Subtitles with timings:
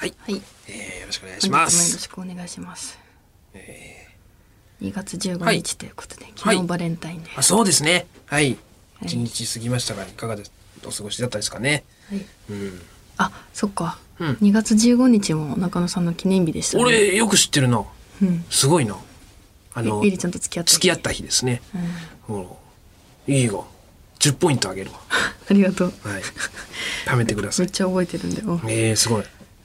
[0.00, 0.42] はい、はい。
[0.66, 1.98] えーよろしくお願い本日もよろします。
[1.98, 2.98] しくお願いします。
[4.80, 7.28] 2月15はい日ということで、昨日バレンタインで。
[7.36, 8.06] あそうですね。
[8.24, 8.44] はい。
[8.44, 8.58] はい
[9.02, 10.44] 一日過ぎましたが、いかがで
[10.86, 11.84] お過ごしだったですかね。
[12.08, 12.80] はいうん。
[13.18, 13.98] あ、そっか。
[14.18, 16.84] うん2月15日も中野さんの記念日でしたね。
[16.84, 17.84] 俺、よく知ってるな。
[18.22, 18.44] うん。
[18.48, 18.96] すごいな。
[19.74, 20.72] あのえゆ、りちゃんと付き合って。
[20.72, 21.60] 付き合った日ですね。
[22.30, 22.46] うん。
[23.26, 23.64] いいわ。
[24.18, 25.00] 10ポイントあげるわ。
[25.50, 25.92] ありがとう。
[26.04, 26.22] はい。
[27.06, 27.66] 貯めてください。
[27.66, 28.60] めっちゃ覚えてるんだよ。
[28.64, 29.24] えー、すごい。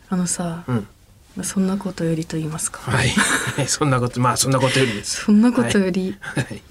[0.09, 0.87] あのさ、うん。
[1.35, 2.79] まあそんなことよりと言いますか。
[2.91, 3.09] はい。
[3.67, 5.23] そんなこと、まあ、そんなことよりです。
[5.25, 6.43] そんなことより、はい。
[6.43, 6.61] はい。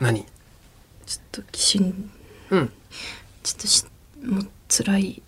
[0.00, 0.26] 何？
[1.06, 2.10] ちょっとしん、
[2.50, 2.72] うん。
[3.42, 3.84] ちょっとし、
[4.22, 5.22] もう辛い、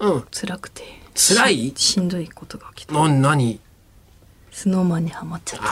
[0.00, 0.24] うん。
[0.30, 0.82] 辛くて。
[1.14, 1.72] 辛い？
[1.76, 2.94] ししんどいことが起きた。
[2.94, 3.60] な、何？
[4.52, 5.66] スノーマンにはまっちゃった。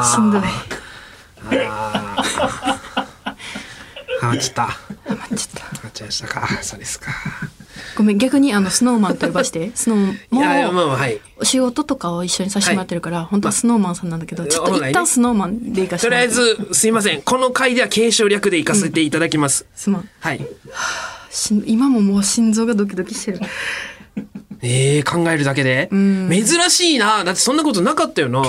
[0.00, 0.42] あ しんどい。
[1.68, 2.24] あー。
[4.20, 4.62] はまっちゃった。
[4.62, 5.83] ははまっちゃった。
[5.94, 6.46] ちゃいましたか。
[6.62, 7.10] そうですか。
[7.96, 9.70] ごめん、逆にあの、スノーマンと呼ばして。
[9.76, 10.96] スノーいやいや、も。
[11.38, 16.28] お仕事とかを一緒にさせてもらってるから、本当はスノーマンさんなんだけど、まちょっと一旦スノーマンで行かせてとりあえ。
[16.28, 17.22] ず、すいません。
[17.22, 19.66] この回では継承略で行かせていただきます。
[19.74, 20.08] すまん。
[20.20, 20.46] はい。
[21.30, 23.40] しん今ももう心臓がドキドキしてる。
[24.62, 25.88] ええ考えるだけで？
[25.92, 27.22] ん珍しいな。
[27.24, 28.42] だってそんなことなかったよな。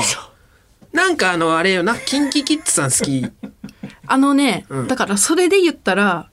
[0.93, 3.25] なんかあの、あれよな、 KinKi Kids さん好き。
[4.07, 6.29] あのね、うんだからそれで言ったら、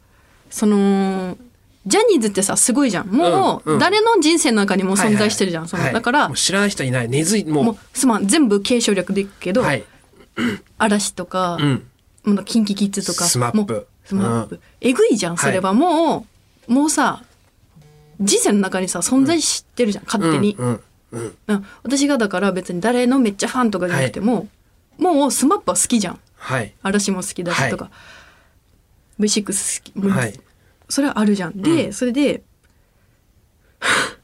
[0.52, 1.36] その、
[1.86, 3.08] ジャニーズってさ、すごいじゃん。
[3.08, 5.68] もう、うんうん誰の人生の中にも存在してるじゃん。
[5.68, 7.08] そのはいだからもう、知らない人いない。
[7.08, 7.64] 根付い、もう。
[7.64, 9.82] もう、すまん、全部敬称略でいくけど、はい。
[10.78, 11.86] 嵐とか、うん。
[12.24, 14.60] もう KinKi Kids とか、 SMAP もう SMAP。
[14.80, 15.72] えぐいじゃん、それは。
[15.72, 16.26] も
[16.68, 17.24] う、もうさ、
[18.20, 20.54] 人生の中にさ、存在してるじゃん、勝手に。
[20.58, 20.66] うん。
[20.66, 20.80] うん。
[21.12, 21.36] うん。
[21.48, 24.48] うん私がだから別に誰のめっちゃファンとかじゃなくても、
[24.98, 26.20] もうスマップは好きじゃん。
[26.36, 26.74] はい。
[26.82, 27.90] 嵐も好きだしとか、
[29.22, 30.38] V6 好き、はい。
[30.88, 31.60] それはあるじゃん。
[31.60, 32.42] で、それで、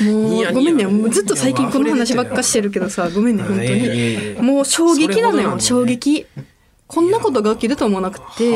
[0.00, 0.86] もいうやごめんね。
[0.86, 4.36] もうずっと最近この話ばっかしてるけどさごめんね本当に。
[4.42, 6.26] もう衝撃なのよね衝撃。
[6.86, 8.50] こんなことが起きると思わなくて。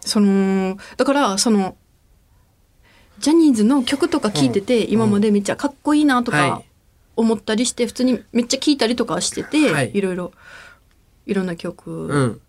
[0.00, 1.76] そのだからその
[3.18, 6.64] ジャニーズの曲とか聴いてて、今までめっちゃかっこいいなとはかい。
[7.16, 9.90] 思ったりして普通にめっちゃ聴いたりとかしてて、はい。
[9.92, 10.32] いろいろ。
[11.26, 12.40] いろんな曲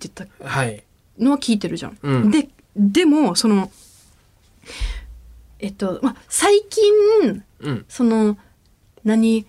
[0.00, 0.08] うん。
[0.08, 0.82] 聴いてたはい。
[1.18, 1.98] のは聞いてるじゃん。
[2.02, 3.70] うんででもその
[5.58, 7.84] えっとまあ最近うん。
[7.88, 8.38] その
[9.04, 9.44] 何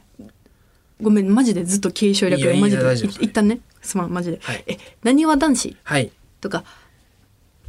[1.01, 5.77] ごめんマジでずっと継承略マジでい一旦ねすまんマジで、はいえなにわ男子？
[5.83, 6.11] はい。
[6.41, 6.63] とか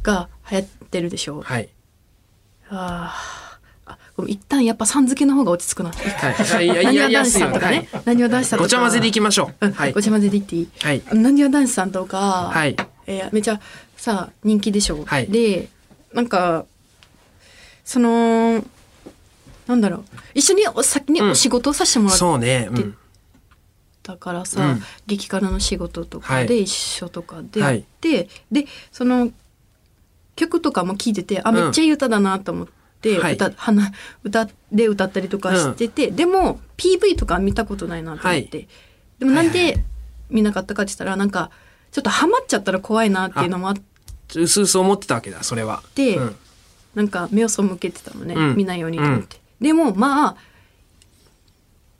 [0.01, 1.69] が流行ってるでしょ、はい。
[2.69, 3.42] あーあ
[4.27, 5.91] 一旦やっぱさん付けの方が落ち着くな。
[5.91, 6.65] はい。
[6.65, 6.67] い。
[6.69, 7.89] やい男子さんとかね。
[8.05, 8.65] なにわ男子さんとか。
[8.65, 9.65] ごちゃ混ぜでいきましょう。
[9.65, 9.71] うん。
[9.71, 9.93] はい。
[9.93, 10.01] ご。
[10.03, 10.69] ちゃ混ぜでいっていい？
[10.81, 11.01] はい。
[11.13, 12.75] なにわ男子さんとか、はい。
[13.07, 13.59] えーめちゃ
[13.97, 15.27] さ人気でしょ、はい。
[15.27, 15.69] で
[16.13, 16.65] なんか
[17.83, 18.63] その
[19.65, 20.03] なんだろう。
[20.35, 21.31] 一緒にお先にうん。
[21.31, 22.69] お仕事をさせてもらっそうね。
[22.71, 22.95] うん。
[24.03, 24.83] たからさ、うん。
[25.07, 26.47] 激辛の仕事とかはい。
[26.47, 27.61] で一緒とかで。
[27.61, 29.31] やって、でその
[30.35, 31.55] 曲とかも聴いててあん。
[31.55, 32.73] めっちゃいい歌だなと思って、
[33.19, 33.91] はい歌花
[34.23, 38.67] 歌で歌ったりとかしてて、でも PV とか見たことないなと思って、
[39.19, 39.83] でもなんはいはで
[40.29, 41.51] 見なかったかって言ったらなんか
[41.91, 44.39] ちょっとハマっちゃったら怖いなっていうのもあって。
[44.39, 45.83] うすうす思ってたわけだ、それは。
[45.95, 46.35] でうん
[46.95, 50.35] なんか目を背けてたのね、うん見ないようにと思って、でもまあ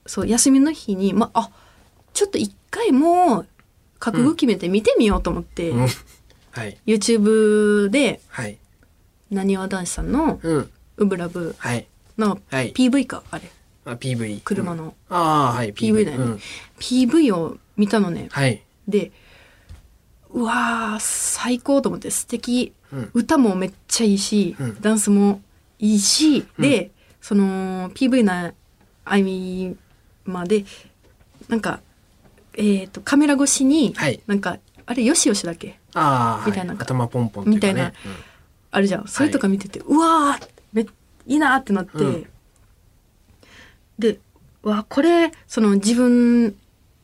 [0.06, 1.52] そう休みの日にまああ
[2.14, 3.48] ちょっと一回もう
[4.00, 5.88] 覚悟決めて見てみようと思って、うん。
[6.52, 6.78] はい。
[6.86, 8.58] YouTube ではい。
[9.32, 10.70] なにわ男子さんのうん。
[10.98, 11.88] 「ウブラブはい。」
[12.18, 12.74] のはい。
[12.74, 13.50] PV かあれ。
[13.86, 14.42] あ PV。
[14.44, 14.92] 車のうん。
[15.10, 15.74] ああ、はい。
[15.74, 16.40] PV だよね、うん。
[16.80, 18.28] PV を見たのね。
[18.32, 18.62] はい。
[18.88, 19.12] で
[20.32, 23.10] うわー最高と思って素敵、うん。
[23.14, 24.82] 歌もめっちゃいいし、うん。
[24.82, 25.42] ダンスも
[25.80, 28.54] いいし、でその PV な
[29.06, 29.76] あいみ
[30.26, 30.66] まで
[31.50, 31.82] なんか
[32.56, 34.22] えー、とカメラ越しに、はい。
[34.28, 35.80] なんかあれよしよしだっけ？
[35.94, 36.52] ああ、はい。
[36.52, 36.74] みたいな。
[36.74, 37.74] 頭ポンポンっていうかね。
[37.74, 37.94] みたいな
[38.72, 39.08] あるじゃん。
[39.08, 40.53] それとか見てて、うわーめ
[41.28, 42.28] いいなーってなって、うん
[44.00, 44.20] で
[44.64, 46.56] うわこれその自分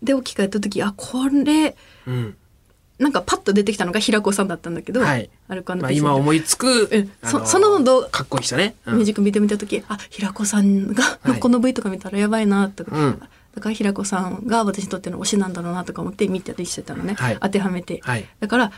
[0.01, 1.75] で置き換えた時あこれ
[2.07, 2.16] うん。
[2.16, 2.38] うん。
[3.00, 8.75] なんかパッと出てきたのが平子さんだったんだけど、はいアルコまあ今思いつくうん、あそその動画かっこいい人ね。
[8.86, 13.19] うんミュージックビデオ見た時、あ平子さんがはいこの V とか見たらやばいなとか、うん
[13.56, 18.27] だから平子さんが私にとっての推しなんだろうなとか思って見たりしてたのね、はい当てはめて、はい。
[18.42, 18.71] だから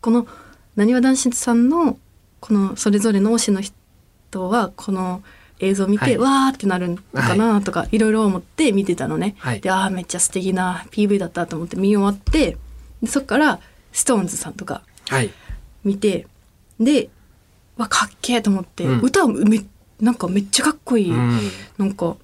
[0.00, 0.26] この
[0.74, 1.98] なにわ男子さんの
[2.40, 3.76] このそれぞれの推しの人
[4.48, 5.22] はこの
[5.58, 6.18] 映像を見て、はい。
[6.18, 9.60] わーってなるのかなとか、いろいろ思って見てたのね、はい。
[9.60, 12.56] であーめっちゃ素敵な PV だったと思って見終わって
[13.02, 13.60] でそっから
[13.92, 15.30] SixTONES さんとかはい。
[15.84, 16.26] 見て
[16.78, 17.10] で
[17.76, 19.00] わかっけえと思って、うん。
[19.00, 19.64] 歌め
[20.00, 21.40] なんかめっちゃかっこいい、うん。
[21.76, 22.16] なんか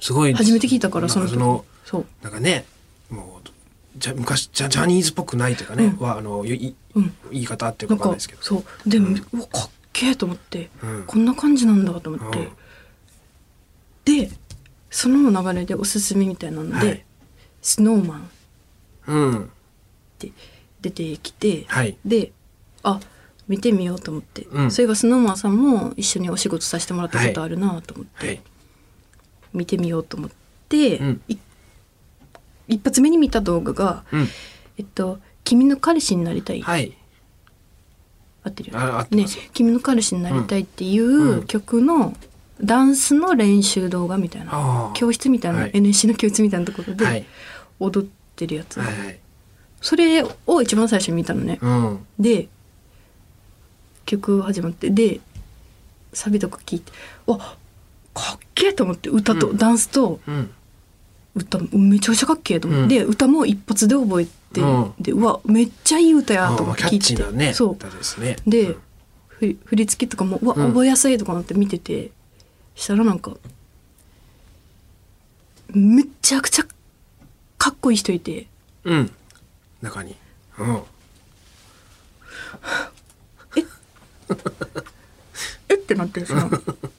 [0.00, 1.34] すごい初めて聞いたからその時。
[1.34, 2.06] そのそう。
[2.22, 2.64] なんかね
[3.08, 3.48] もう
[3.98, 6.06] じゃ昔ジャジャニーズっぽくないというかね、うん。
[6.06, 7.14] はあのいいうん。
[7.30, 8.42] 言い方っていうかなんかんないですけど。
[8.42, 8.88] そう。
[8.88, 11.04] で、うわかっけえと思って、うん。
[11.06, 12.48] こんな感じなんだと思って、うん。
[14.04, 14.30] で
[14.90, 17.04] その流れでおすすめみたいなので、はい。
[17.62, 18.20] スノーマン。
[18.20, 18.24] っ
[19.08, 19.50] うん。
[20.18, 20.32] て
[20.80, 21.96] 出てきて、はい。
[22.04, 22.32] で
[22.82, 23.00] あ
[23.48, 24.70] 見てみようと思って、うん。
[24.70, 28.40] そういえばスノーマンさんも一緒にお仕事させてもらったことあるなと思って、はい。
[29.52, 30.30] 見てみようと思っ
[30.68, 31.20] て、うん。
[31.28, 31.36] い
[32.68, 34.28] 一発目に見た動画がうん
[34.78, 36.96] 「えっと君の彼氏になりたい」はい
[38.42, 38.84] 合ってるよね。
[38.84, 41.38] あ合ってます「君の彼氏になりたい」っていうん。
[41.40, 42.16] う曲の
[42.62, 44.92] ダンスの練習動画みたいな、あー。
[44.92, 45.70] 教室みたいな、はい。
[45.74, 47.20] NSC の教室みたいなところはい。
[47.22, 47.26] で
[47.78, 49.18] 踊ってるやつ、はいはい。
[49.80, 52.06] それを一番最初に見たのね、うん。
[52.18, 52.48] で
[54.04, 55.20] 曲始まってで
[56.12, 56.92] サビとか聞いて
[57.26, 57.56] わか
[58.34, 59.56] っけえと思って歌と、うん。
[59.56, 60.50] ダンスとうん。
[61.34, 67.72] 歌めちゃくちゃかっけえと思って、で歌も一発で覚えて、うんでうわめっちゃいい歌やと思って聞いてねそう。
[67.72, 68.36] 歌ですね。
[68.46, 68.76] で、
[69.28, 70.68] ふり振り付けとかもうわうん。
[70.68, 72.10] 覚えやすいとかなって見てて、
[72.74, 73.36] したらなんか
[75.68, 76.64] めちゃくちゃ
[77.58, 78.48] かっこいい人いて。
[78.84, 79.12] うん。
[79.82, 80.16] 中に。
[80.58, 80.82] うん。
[85.68, 85.74] え？
[85.74, 86.50] ってなってその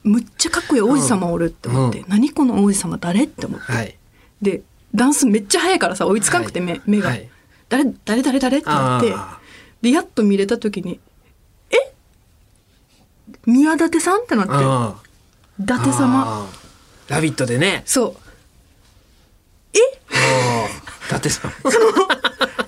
[0.03, 2.09] むっちゃかっこいい王子様おるって思って、うん。
[2.09, 3.25] 何この王子様誰？
[3.25, 3.71] って思って。
[3.71, 3.97] はい。
[4.41, 4.61] で
[4.95, 7.29] ダンスめっちゃ速いからさ追いつかなくて目,、目が、はい
[7.71, 9.39] 誰誰誰誰ってなってあ
[9.81, 10.99] でやっと見れた時に
[11.71, 11.93] 「え？
[13.45, 14.51] 宮舘さん?」ってなって。
[14.53, 14.95] あ
[15.59, 16.49] 「伊達様。
[17.07, 17.83] ラビットでね。
[17.85, 18.15] そう。
[20.13, 21.07] あー。
[21.07, 21.51] 伊達さん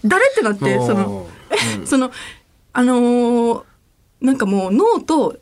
[0.05, 1.27] 誰ってなってその
[1.79, 1.88] うん。
[1.88, 2.11] その
[2.71, 3.63] あのー
[4.21, 5.38] なんかもう脳と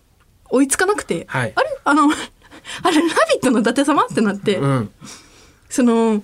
[0.50, 1.54] 追いつかなくて、はい。
[1.56, 1.70] あれ？
[1.84, 4.92] あのあれ「ラビット!」の伊達様ってなって、うん。
[5.70, 6.24] その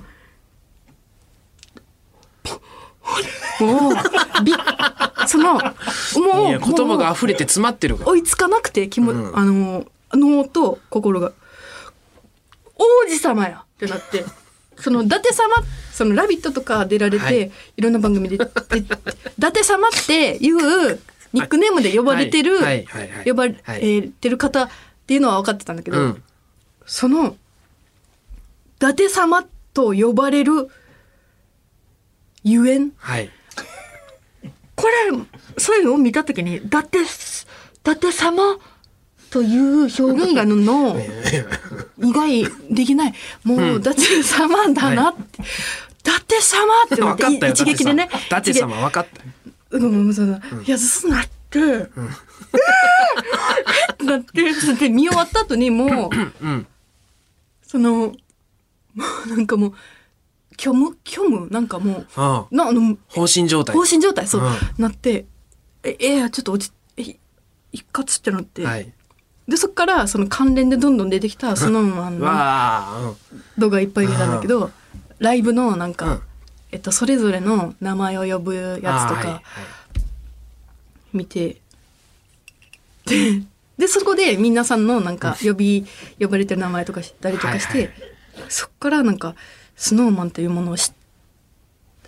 [3.59, 3.93] もう
[4.43, 4.53] び
[5.27, 9.37] そのもいうや言葉が溢れて詰まってる追いつかなくて気も、うん。
[9.37, 11.31] あの脳と心が
[12.75, 14.23] 「王子様や!」ってなって
[14.77, 15.55] その伊達様
[15.91, 17.51] その「ラビット!」とか出られて、はい。
[17.77, 18.85] い、ろんな番組でで伊
[19.39, 20.99] 達様っていう
[21.33, 22.59] ニックネームで呼ばれてる、
[23.25, 24.09] 呼ばれはい。
[24.09, 24.69] てる方っ
[25.05, 25.17] てい。
[25.17, 26.23] うのは分かってたんだけど、うん
[26.85, 27.35] その
[28.77, 29.43] 伊達様
[29.73, 30.69] と呼ばれる
[32.49, 32.91] ゆえん？
[32.97, 33.29] はい。
[34.75, 34.93] これ
[35.57, 37.03] そういうのを見た時に伊達伊
[37.83, 38.57] 達様？
[39.29, 40.95] という表現がの
[41.99, 43.13] 意外できない。
[43.43, 43.81] もう、うん。
[43.81, 45.43] 伊達様だなって、伊
[46.01, 46.83] 達様？
[46.85, 48.07] ってなって分かったよ一撃でね。
[48.27, 49.31] 伊達様分かったよ。
[49.71, 50.27] うんうんそう。
[50.27, 51.85] だいやそうなって、えー
[53.93, 56.67] ってなってで見終わった後にもううん。
[57.63, 58.13] そのも
[59.25, 59.73] うなんかもう
[60.59, 61.49] 虚無虚無？
[61.49, 62.47] なんかもああ。
[62.49, 63.75] うなあの放心状態。
[63.75, 64.51] 放心状態そう、うん。
[64.77, 65.25] なって
[65.83, 67.17] ええーちょっと落ちえ
[67.71, 68.91] 一括ってなって、はい。
[69.47, 73.13] でそっからその関連でどんどん出てきたスノーマンのわあ
[73.57, 74.71] 動画いっぱい見たんだけど、
[75.19, 76.21] ライブのなんか、うん。
[76.69, 79.41] えっと、それぞれの名前を呼ぶやつとか
[81.13, 81.61] 見て、
[83.05, 83.41] で
[83.77, 85.85] でそこで皆さんのなんか呼び
[86.19, 87.89] 呼ばれてる名前とか知ったりとかして、
[88.49, 89.33] そっからなんか
[89.77, 90.91] スノーマンというものを知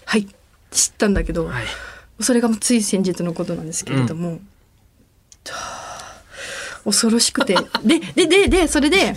[0.05, 0.27] はい
[0.71, 1.65] 知ったんだけど、はい。
[2.19, 4.37] それがつい先日のことなんですけれども、は
[5.51, 5.79] あ
[6.83, 7.55] 恐ろしくて。
[7.83, 9.13] ででででそれで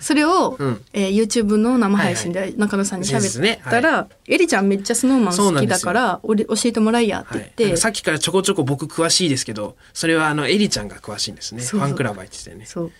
[0.00, 0.84] それを、うん。
[0.92, 11.62] えー YouTube の生配信で中野さんに喋ったら、エリちゃんめっちゃスノーマン好きだから俺教えてもらいやって言って、はい、さっきからちょこちょこ僕詳しいですけどそれはあのエリちゃんが詳しいんですね。
[11.62, 12.64] ファンクラブ入っててね。
[12.66, 12.92] そう。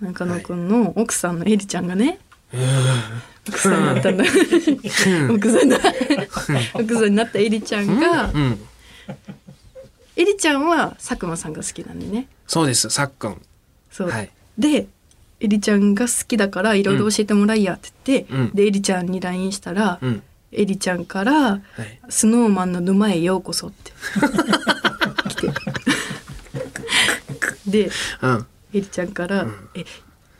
[0.00, 2.18] 中野くんの奥さんのエリちゃんがね、
[3.48, 3.80] 奥さん。
[3.80, 4.16] になったん。
[4.16, 4.24] だ
[5.32, 5.68] 奥さん。
[5.68, 5.78] だ
[6.74, 7.10] 奥さん。
[7.10, 8.00] になったエリちゃん。
[8.00, 8.58] が、うん。
[10.16, 10.66] エリちゃん。
[10.66, 11.52] は佐久間さん。
[11.52, 11.98] が好きなん。
[11.98, 13.42] でねそうですさっくん。
[13.90, 14.86] そう、はいで
[15.40, 15.94] エリちゃん。
[15.94, 18.50] が好きだからいろいろ教えてもらいやって言って、うん。
[18.54, 19.06] でエリちゃん。
[19.06, 20.22] に LINE したら、うん。
[20.52, 21.04] エリちゃん。
[21.04, 21.60] からはい
[22.08, 23.92] 「スノーマンの沼へようこそ」って
[25.28, 25.48] 来て
[27.66, 27.90] で
[28.22, 28.46] うん。
[28.72, 29.08] エリちゃん。
[29.08, 29.84] から「え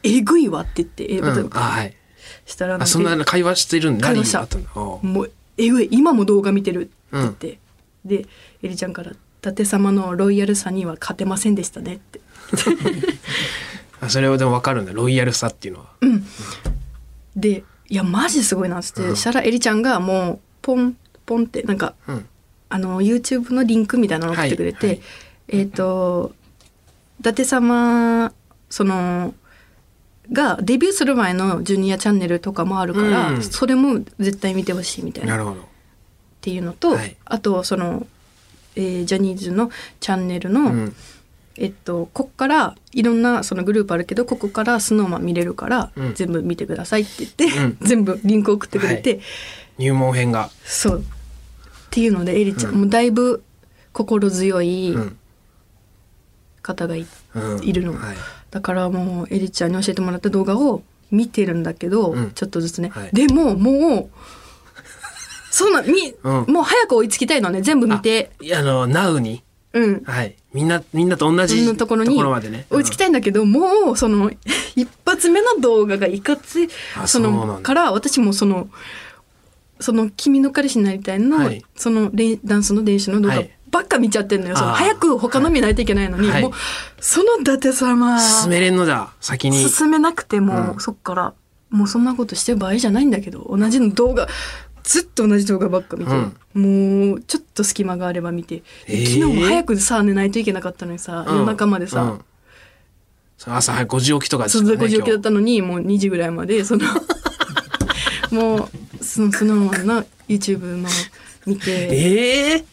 [0.06, 1.94] えぐいわ」って言って英語でうんあはい。
[2.46, 4.46] したらそんな会話してるんだ会話した
[5.02, 7.58] もうえぐい今も動画見てるって言って、
[8.04, 8.26] で
[8.62, 12.20] エリちゃんから「伊達様のロイヤルさには勝てませんでしたね」って。
[14.00, 14.92] あそれはでも分かるんだ。
[14.92, 15.86] ロイヤルさっていうのは。
[17.34, 19.16] で「いやマジすごいな」っつって、うん。
[19.16, 22.26] したらエリちゃんがもうポンポンってなんかうん。
[22.68, 25.04] あの YouTube のリンクみたいなの送ってくれて、はいはい。
[25.48, 26.34] えっ、と
[27.20, 28.32] 伊舘様
[28.68, 29.34] その
[30.32, 33.42] がデビューする前のジュニアチャンネルとかもあるから、うん。
[33.42, 35.34] それも絶対見てほしいみたいな。
[35.34, 35.68] っなるほど。
[36.40, 37.16] ていうのと、はい。
[37.24, 38.06] あとその、
[38.74, 40.96] えージャニーズのチャンネルの、うん。
[41.58, 46.14] えっと、こっからいろんなそのグループあるけどここからスノーマン見れるから、うん。
[46.14, 47.78] 全部見てくださいって言って、うん。
[47.86, 49.20] 全部リンク送ってくれて、
[49.78, 50.50] 入門編が。
[50.64, 51.00] そう。
[51.00, 51.02] っ
[51.90, 52.80] ていうのでエリちゃん、うん。
[52.82, 53.42] もうだいぶ
[53.92, 55.16] 心強いうん。
[56.62, 57.06] 方がい
[57.72, 58.16] るの、はい
[58.56, 62.30] だからもうエリちゃんに教えてもらった動画を見てるんだけど、うん。
[62.30, 63.10] ちょっとずつね、はい。
[63.12, 64.10] でももう
[65.50, 66.44] そんなみ、 うん。
[66.46, 67.60] もう早く追いつきたいのね。
[67.60, 68.30] 全部見て。
[68.40, 69.42] いやあの Now に。
[69.74, 70.02] うん。
[70.06, 70.36] はい。
[70.54, 72.64] みんなみんなと同そじんなところにまでね。
[72.70, 74.30] 追いつきたいんだけど、もうその
[74.74, 77.46] 一発目の動画がいかついあそそうなんだ。
[77.46, 78.70] のから私もその
[79.80, 81.62] その「君の彼氏になりたいの」はい。
[81.76, 86.42] その練ダンスの練習の動画はいばっか見ちゃってんのよ、早く他の見ないといけないのに、はい。
[86.42, 86.52] もう
[87.00, 89.68] その伊達様進めれんのだ先に。
[89.68, 90.80] 進めなくても、うん。
[90.80, 91.34] そっから
[91.70, 94.28] もうそんなことしてる場合じゃないんだけど同じの動画
[94.82, 96.12] ずっと同じ動画ばっか見て、
[96.54, 99.06] もうちょっと隙間があれば見て、でえー。
[99.20, 101.36] 昨日も早くさ寝ないといけなかったのにさ、うん。
[101.38, 102.24] 夜中までさ、うん。
[103.44, 106.86] 朝早く5時起きとかですねう5時起きだったのにもう2時ぐらいまでその
[108.32, 110.88] もうそのそのままな YouTube の
[111.46, 112.64] 見て、ええ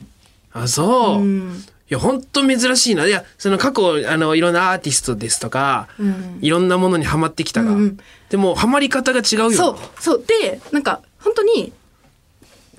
[0.53, 1.63] あそう、いうん。
[1.89, 3.05] や本当珍しいな。
[3.05, 6.39] いやその過去あのいろんなアーティストですとか、うん。
[6.41, 7.99] いろんなものにハマってきたが、うんうん。
[8.29, 9.51] でもハマり方が違うよ。
[9.51, 10.23] そうそう。
[10.25, 11.73] でなんか本当に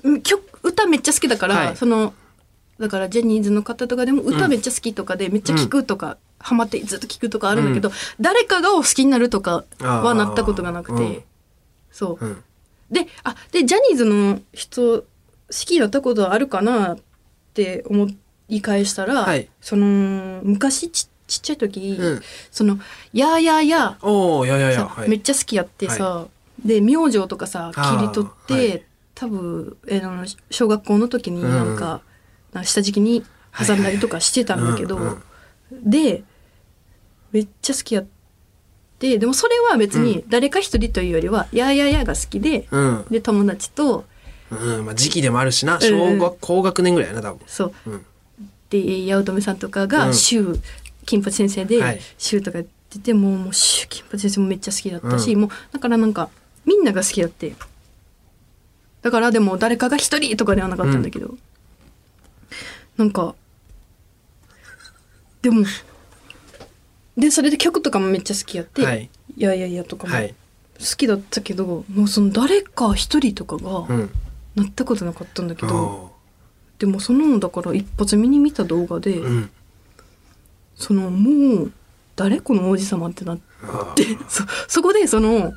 [0.03, 1.77] うん曲歌めっちゃ好きだから、はい。
[1.77, 2.13] その
[2.79, 11.25] だからジャニーズの方とかでも歌めっちゃ好きとかで、めっちゃ聴くとか、ハマってずっと聴くとかあるんだけど、誰かがお好きになるとかはなったことがなくて、
[11.91, 12.43] そう、うん。
[12.91, 15.05] であでジャニーズの人好
[15.49, 16.97] きになったことあるかな
[17.55, 18.09] って思
[18.49, 19.47] い返したら、はい。
[19.61, 22.21] その昔ちちっちゃい時、うん。
[22.51, 22.77] その
[23.13, 26.27] 「やーやーやおおいやいやいや、さはい、めっちゃ好きやってさ、
[26.63, 28.83] で名字とかさあー切り取って、はい。
[29.15, 32.01] 多分、えーあの小学校の時になんか,、
[32.51, 33.23] なんか下敷きに
[33.57, 35.17] 挟んだりとかしてたんだけど、
[35.71, 36.23] で
[37.31, 38.05] めっちゃ好きやっ
[38.99, 44.03] てでもそれは別に誰か一人というよりは「やーやーや」が好きで、うん、で友達と
[44.51, 45.75] うんまあ、時期でもあるしな。
[45.75, 45.81] うん。
[45.81, 47.39] 小学、高学年ぐらいやな多分。
[47.47, 47.73] そう。
[47.87, 48.05] うん。
[48.69, 50.13] で八乙女さんとかがうん。
[50.13, 50.59] 週、
[51.05, 51.99] 金八先生ではい。
[52.17, 55.41] 週とかやってて、もうもう週金八先生もめっちゃ好きだったし、うん。
[55.41, 56.29] もうだからなんか
[56.65, 57.53] みんなが好きだって。
[59.01, 61.35] だからでも誰かが一人とかではなかったんだけど、
[62.97, 63.35] なんか
[65.43, 65.63] でも
[67.15, 69.09] でそれで曲とかもめっちゃ好きやって「はい。
[69.37, 70.33] いやいやいや」とかもはい。
[70.79, 74.09] 好きだったけど、もうその誰か一人とかがうん
[74.55, 76.11] なったことなかったんだけど、お
[76.79, 79.49] でもそのだから一発目に見た動画で、ーうん。
[80.75, 81.71] そのもう
[82.15, 85.53] 誰この王子様ってなっあてそそこでその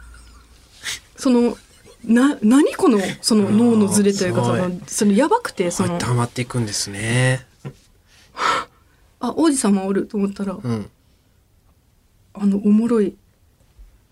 [1.17, 1.57] その
[2.05, 7.47] な何このその脳のズレというかそのそのやばくてそのこうやっていくんですね。
[9.21, 10.91] あ王子様おると思ったら、うん。
[12.35, 13.17] あのおもろい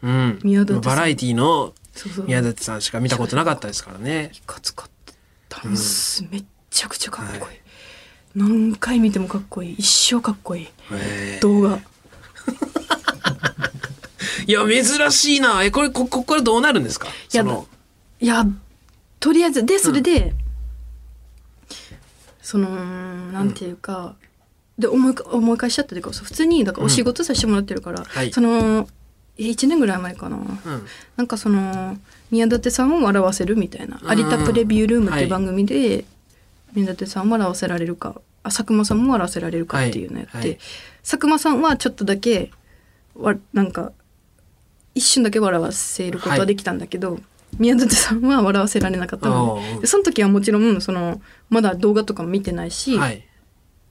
[0.02, 0.40] うん。
[0.42, 0.82] 宮舘さん。
[0.82, 1.74] バラエティのそうそう
[2.26, 4.30] 宮舘さんしか見たことなかったですからね。
[4.34, 4.90] いかつかっ
[5.48, 7.58] たダンスめっちゃくちゃかっこいい、
[8.34, 9.74] 何回見てもかっこいい。
[9.78, 10.68] 一生かっこいい。
[11.40, 11.78] 動画。
[14.46, 15.62] いや珍しいな。
[15.64, 17.08] えこれこここからどうなるんですか？
[17.08, 17.44] いや
[18.20, 18.44] いや
[19.18, 20.34] とりあえずでそれで、
[22.42, 22.68] その
[23.32, 24.14] なんていうか、
[24.78, 28.32] で思いか思い返しちゃったというか普通にだからお仕事させてもらってるから、はい。
[28.32, 28.88] その
[29.38, 30.86] 1年ぐらい前かな、うん。
[31.16, 31.98] なんかその
[32.30, 34.18] 宮舘さんを笑わせるみたいな「うん。
[34.18, 36.04] 有田プレビュールーム」っていうはい番組で、
[36.74, 40.48] 宮舘さんを笑わせられるかあ佐久間さんも笑わせられるかっていうのやって、はい。
[40.48, 40.58] はい
[41.02, 42.50] 佐久間さんはちょっとだけ
[43.14, 43.92] わなんか
[44.94, 47.20] 一瞬だけ笑わせることはできたんだけど、
[47.58, 53.24] 宮舘さんは笑わせられなかったのででその時はもちろんそのまだ動画とかも見てないし、はい。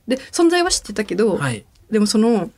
[0.07, 1.65] で存在は知ってたけど、はい。
[1.89, 2.51] でもその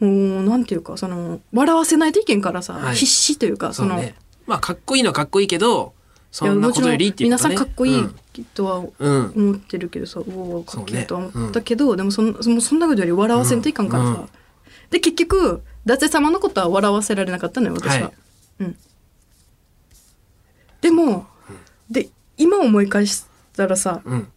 [0.00, 0.08] も
[0.40, 2.94] うなんていうかその笑わせないといけんからさ、はい。
[2.94, 4.14] 必死というかそうのそね。
[4.46, 5.94] まあかっこいいのはかっこいいけど
[6.30, 7.56] そんなことよりっていう皆ことね。
[7.56, 8.14] さんかっこいいうん。
[8.54, 9.32] とはうん。
[9.34, 14.16] 思ってるけどさ、うおーかっけえとは思ったけど、でもそんもうそんなことより笑わせんといかんからさ、うん。
[14.16, 14.28] うん
[14.90, 18.02] で結局伊達様のことは笑わせられなかったのよ私は。
[18.02, 18.12] はい。
[18.60, 18.76] うん、
[20.80, 21.26] でも、
[21.90, 23.24] で今思い返し
[23.56, 24.28] たらさうん。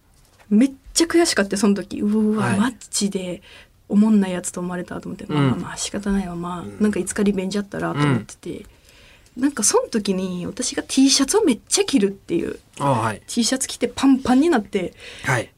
[0.50, 2.00] めっちゃ悔しかったその時。
[2.00, 2.60] うわ、はい。
[2.60, 3.42] マジで
[3.90, 6.80] おもんないやつと思われたと思って、まあまあうんまあ仕方ないわまあ、ん。
[6.80, 8.66] なんかいつかリベンジあったらと思ってて、
[9.36, 13.22] なんかその時に私が T シャツをめっちゃ着るっていうあはい。
[13.28, 14.94] T シャツ着てパンパンになって
[15.24, 15.52] はい。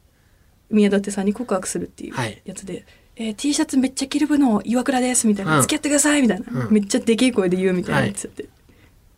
[0.69, 2.41] 宮舘さんに告白するっていうはい。
[2.45, 2.85] やつで、
[3.17, 5.61] えー T シャツめっちゃ着る部の岩倉ですみたいな、うん。
[5.63, 6.73] 付き合ってくださいみたいな、うん。
[6.73, 8.45] めっちゃでけえ声で言うみたいなやつやって、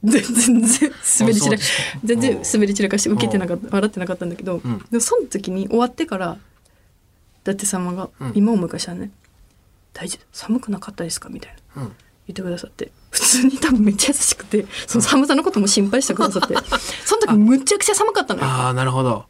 [0.03, 1.58] 全然全然滑り散ら
[2.03, 4.79] 全然滑り散らかして受けてなかった笑ってなかったんだけど、うん。
[4.79, 6.38] でもその時に終わってから
[7.43, 8.31] 伊達様がうん。
[8.35, 9.12] 今思い返したらね
[9.93, 11.83] 「大丈夫寒くなかったですか?」みたいな。
[11.83, 11.95] うん。
[12.25, 12.91] 言ってくださって。
[13.12, 16.55] 普通に多分めっちゃ優しくてその寒さのことも心配してくださって。
[17.05, 18.47] その時むっちゃくちゃ寒かったのよ。
[18.47, 19.25] ああなるほど。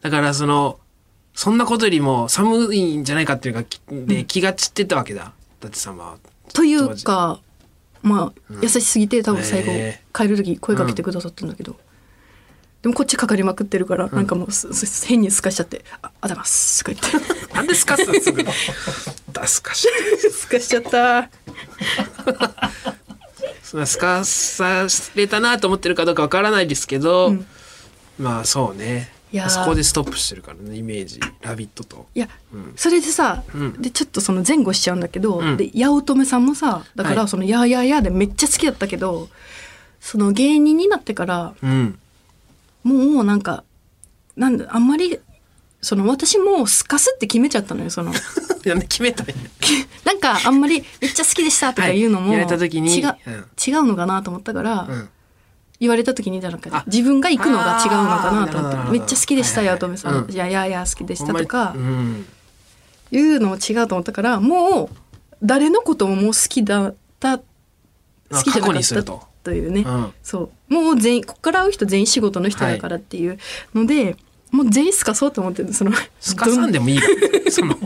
[0.00, 0.78] だからその
[1.34, 5.32] そんなことよりも寒いんじゃないかっていうかきで気が散ってたわけだ。
[5.60, 6.18] 伊達様は。
[6.52, 7.40] というか
[8.02, 11.76] まあ優しすぎて多分最後へ帰る時声かけてくださったんだけど、
[12.82, 18.52] でもこっちかかりまくってるから、なんかもうすす変にすかしちゃって「ああざます」とか言ってなんでスカすのすぐだ
[19.48, 19.88] すかし
[20.30, 21.28] すかしちゃった。
[23.84, 24.86] すかさ
[25.16, 27.46] れたなと思ってるかどうかわからないですけど、うん。
[28.16, 29.10] まあそうね。
[29.32, 29.48] いやー。
[29.50, 32.06] そこでストップしてるからねイメージ「ラビット!」と。
[32.14, 32.72] いや、うん。
[32.76, 33.82] それでさ、うん。
[33.82, 35.56] でちょっとその前後しちゃうんだけど、うん。
[35.56, 37.18] で八乙女さんもさだかはい。
[37.18, 39.28] らその「やーやーやー」でめっちゃ好きだったけど
[40.00, 41.98] その芸人になってからうん。
[42.84, 43.64] もうなんか
[44.36, 45.18] なんだあんまり
[45.80, 48.12] その私もうすかすって決めちゃったのよその。
[48.64, 49.24] なんで決めた
[50.04, 53.44] なんかあんまりめっちゃ好きでしたとか言うのも、はい違ううん。
[53.66, 55.08] 違うのかなと思ったから、うん。
[55.80, 56.82] 言われた時にじゃなくてあ。
[56.86, 60.30] 自分が行くのが違うのかなと思ってめっちゃ好きでしたはいはい八乙女さん、うん。
[60.30, 62.26] いやいやいや好きでしたとかうん。
[63.10, 64.96] いうのも違うと思ったからもう
[65.42, 67.40] 誰のことももう好きだったあ
[68.30, 70.74] 好きじゃなかったとというね、うんそう。
[70.74, 73.38] もう全員ここから会う人全員仕事の人だからっていう
[73.74, 74.16] ので、
[74.50, 77.00] もう全員すかそうと思ってるそのすかさんでもいい
[77.50, 77.76] その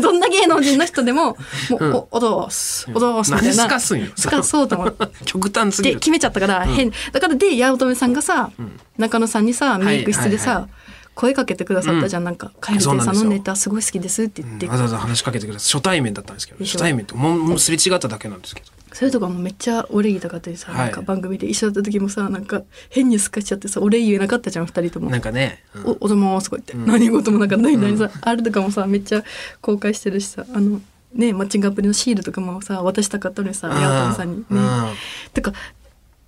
[0.00, 1.36] どんな芸能人の人でもも
[1.80, 1.94] う、うん。
[1.94, 3.56] おおどうすおどうすみたいな。
[3.56, 5.06] 何すかすんよすかそうと思って。
[5.24, 5.94] 極端すぎる。
[5.94, 8.52] で決めちゃったから変、だからで八乙女さんがさ、ん。
[8.98, 10.70] 中野さんにさメイク室でさ、はいはい。
[11.14, 20.78] 声かけてくださったじゃん、なんか「蛙亭さんのネタすごい好きです」って言って、わざわざ話しかけてください初対面だったんですけど初対面ともうもうすれ違っただけなんですけどそれとかもめっちゃお礼言いたかったりさ、はい。
[20.84, 25.10] なんか番組で一緒だった時もさなんか変にすかしちゃってさお礼言えなかったじゃん二人とも。
[25.10, 25.90] なんかね、うん。
[25.90, 26.86] おおざますとか言って、うん。
[26.86, 29.24] 何事もなかったみたいなさ、あれとかもさめっちゃ
[29.60, 30.80] 公開してるしさあの
[31.12, 34.36] ねマッチングアプリのシールとかもさ渡したかったのにさ八乙女さんに。
[34.38, 34.44] ね。
[34.50, 34.94] うん。
[35.32, 35.52] てか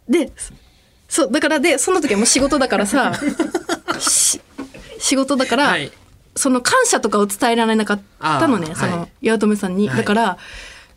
[0.08, 0.52] でそ
[1.08, 3.12] そうだからでその時はもう仕事だからさ
[4.00, 4.40] し
[4.98, 5.92] 仕事だから、はい。
[6.34, 9.28] その感謝とかを伝えられなかったのねその、はい。
[9.28, 9.98] 八乙女さんに、はい。
[9.98, 10.38] だから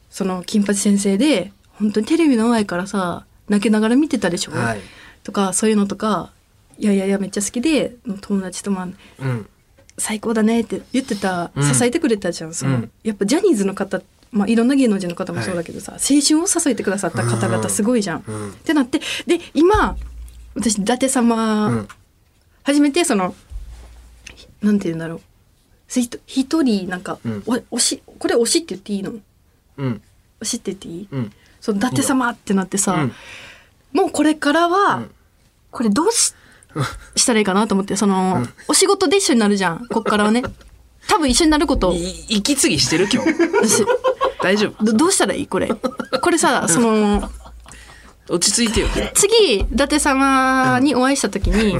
[0.10, 4.81] その金八先生で本当にテレビの前からさ泣きながら見てたでしょ、はい。
[5.23, 6.31] とかそういうのとか
[6.77, 8.87] 「いやいやいやめっちゃ好きで友達とまあ
[9.19, 9.49] うん。
[9.97, 11.73] 最高だね」って言ってた、うん。
[11.73, 12.91] 支えてくれたじゃんその、うん。
[13.03, 18.23] やっぱジャニーズの方まあ、いろんな芸能人の方もそうだけどさ、青春を支えてくださった方々すごいじゃん。
[18.27, 18.51] うん。
[18.51, 19.97] ってなってで今
[20.53, 21.87] 私伊達様、うん。
[22.61, 23.33] 初めてその
[24.61, 25.21] なんて言うんだろう。
[26.27, 27.43] 一人なんか、うん。
[27.47, 29.13] お推しこれ推しって言っていいの？
[29.77, 30.01] うん。
[30.41, 33.13] 推しって言っていい、うんその伊達様ってなってさ、うん。
[33.93, 35.11] もうこれからは、うん。
[35.71, 36.33] これどうし
[37.15, 40.43] したらいいかなと思ってその、お仕事で一緒になるじゃんこっからはね。
[41.07, 41.93] 多分一緒になること。
[41.93, 43.29] い息継ぎしてる今日。
[43.61, 43.85] 私。
[44.43, 44.83] 大丈夫。
[44.83, 45.47] どどうしたらいい？
[45.47, 45.67] これ。
[45.67, 47.29] これさその
[48.29, 48.87] 落ち着いてよ。
[49.15, 51.77] 次伊達様にお会いした時に、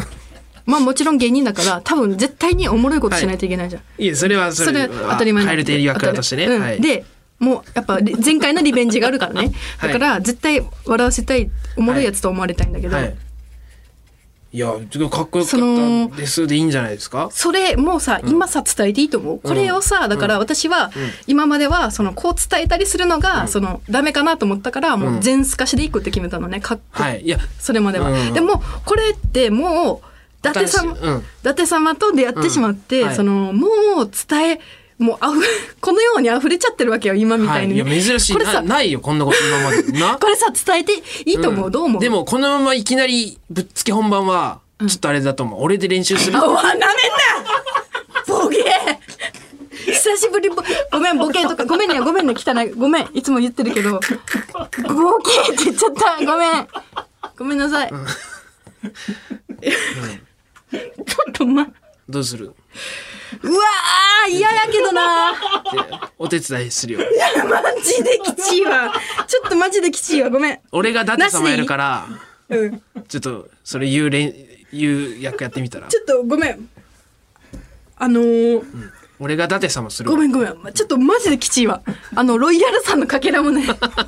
[0.66, 4.08] まあもちろん芸人だから多分絶対におもろいことしないといけないじゃん、い。
[4.08, 6.62] やそれはそれは当たり前なん蛙亭役としてね、うん。
[6.62, 7.06] はい、で
[7.40, 9.52] もうやっぱり前回のリベンジがあるからね。
[9.80, 9.94] はい。
[9.94, 13.16] だから絶対笑わせたいおもろいやつと思われたいんだけど、はい。
[14.52, 14.58] い。
[14.58, 16.48] やちょっとかっこよかったです。
[16.48, 17.30] でいいんじゃないですか？
[17.32, 19.40] それもうさ、今さ伝えていいと思う？
[19.40, 20.92] これをさだから私は
[21.28, 26.60] 今まではそのこう伝えたりするのが、そのダメかなと思ったからもう全透かしでいくって決めたのね。
[26.62, 27.04] かっこ。
[27.04, 27.22] はい。
[27.22, 27.38] いや。
[27.60, 28.34] それまでは、うん。
[28.34, 30.08] でもこれってもう
[30.50, 31.20] 伊達様、うん。
[31.20, 33.16] 伊達様と出会ってしまって、うんはい。
[33.16, 33.68] そのも
[34.02, 34.62] う伝え
[35.00, 35.42] もうあふ
[35.82, 37.66] このように溢れちゃってるわけよ今みたはい。
[37.66, 38.34] い、に、いや珍しい。
[38.34, 39.84] これさなないよこんなこと今まで。
[40.00, 40.18] な？
[40.22, 40.94] これさ伝えて。
[41.26, 41.72] いいと思う、ん。
[41.72, 42.02] どう思う？
[42.02, 46.38] でもこのままいきなりぶっつけ本番はちょっとあれだと思う、俺で練習する？
[46.38, 46.88] あわなめんな！
[48.28, 48.64] ボケ
[49.86, 51.66] 久しぶりぼごめんボケとか。
[51.66, 52.70] ごめんねごめんね汚い。
[52.72, 53.94] ごめんいつも言ってるけど。
[53.94, 56.26] ボケって言っちゃった。
[56.26, 56.68] ごめん。
[57.38, 57.98] ごめんなさい、ちょ
[61.30, 61.68] っとま
[62.10, 62.54] どうする？
[63.42, 65.32] うわー嫌やけどな。
[65.34, 65.38] で
[66.18, 67.00] お手伝いするよ。
[67.50, 68.94] マジできちいわ。
[69.28, 70.30] ちょっとマジできちいわ。
[70.30, 70.60] ごめん。
[70.72, 72.08] 俺が舘様やるから
[72.50, 72.82] うん。
[73.08, 74.34] ちょっとそれ言う練
[74.74, 75.88] 言う役やってみたら。
[75.88, 76.70] ちょっとごめん。
[77.98, 78.64] あのー
[79.22, 80.16] 俺が舘様するわ。
[80.16, 80.74] ごめんごめん。
[80.74, 81.82] ちょっとマジできちいわ。
[82.16, 83.66] あのロイヤルさんのかけらもね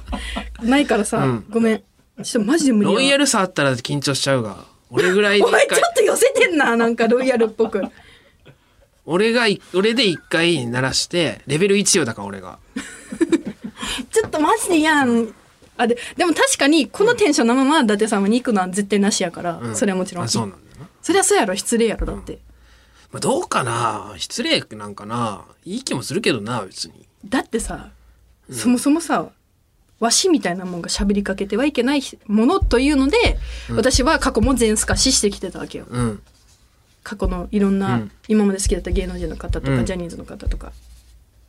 [0.63, 1.45] ないからさ、うん。
[1.49, 1.83] ごめん。
[2.23, 2.95] ちょっとマジで無理やわ。
[2.95, 4.57] ロイヤルさあったら緊張しちゃうが
[4.89, 7.81] 俺ぐらいでお前ちょっと寄せてんななんかロイヤルっぽく
[9.05, 12.59] 俺がい俺で一回鳴らしてレベル1よだから俺が。
[14.11, 15.33] ちょっとマジで嫌なん
[15.77, 19.75] あででも確かにこのテンションのまま伊達さんはに行くのは絶対なしやから、うん。
[19.75, 20.25] それはもちろん。
[20.25, 22.39] あそうなんだよな、そりゃそうやろ失礼やろだって、
[23.11, 24.13] まあ、どうかな。
[24.17, 25.45] 失礼なんかな。
[25.65, 27.07] いい気もするけどな別に。
[27.25, 27.89] だってさ、
[28.51, 29.29] そもそもさ
[29.99, 33.37] わしみたいなもんが喋りかけてはいけないものというので、
[33.69, 35.85] 私は過去も全スカししてきてたわけよ。
[35.89, 36.21] うん
[37.03, 38.11] 過去のいろんな、うん。
[38.27, 39.85] 今まで好きだった芸能人の方とか、うん。
[39.85, 40.71] ジャニーズの方とか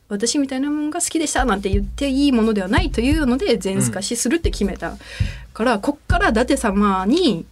[0.09, 4.97] 私みたいなもんが好きでしたなんて言っていいものではないというので全スカしするって決めた、
[5.53, 7.45] からこっから伊達様に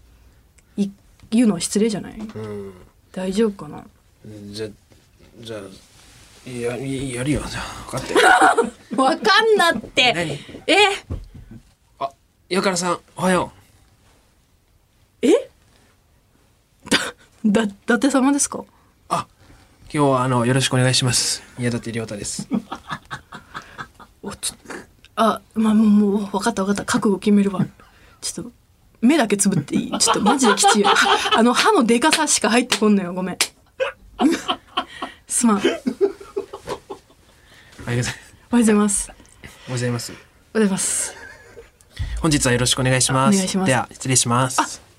[0.78, 0.90] い
[1.32, 2.20] 言うのは失礼じゃない？
[2.20, 2.74] うん。
[3.12, 3.84] 大丈夫かな？
[4.52, 4.68] じゃ
[5.40, 10.14] じゃあややるよじゃあ分かってわ かんなって。
[10.14, 10.32] 何？
[10.68, 10.76] え？
[12.00, 12.12] あ
[12.50, 13.61] 岩倉さんおはよえ
[17.46, 18.60] だだ伊達様ですか？
[18.60, 18.66] う
[19.10, 19.28] あ
[19.94, 21.42] 今日はあのよろしくお願いします。
[21.58, 22.48] 宮舘亮太です。
[24.24, 24.56] おちょ
[25.16, 26.86] あまあもう分かった分かった。
[26.86, 27.66] 覚悟決めるわ。
[28.22, 28.52] ちょっと
[29.02, 30.00] 目だけつぶっていい？
[30.00, 30.94] ちょっとマジできちいは
[31.36, 33.14] あの歯のでかさしか入ってこんのよ。
[33.14, 33.38] ごめん。
[35.28, 35.58] すまん。
[35.58, 35.66] おは
[37.94, 38.04] ようう
[38.52, 39.12] ございます。
[39.70, 40.12] ございます。
[40.12, 41.16] おはようございます。
[42.22, 43.36] 本日はよろしくお願いします。
[43.36, 43.68] お願いします。
[43.68, 44.82] では失礼します。
[44.88, 44.91] み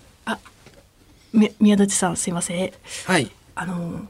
[1.33, 2.73] 宮舘さんすいません。
[3.07, 3.31] はい。
[3.55, 4.07] あの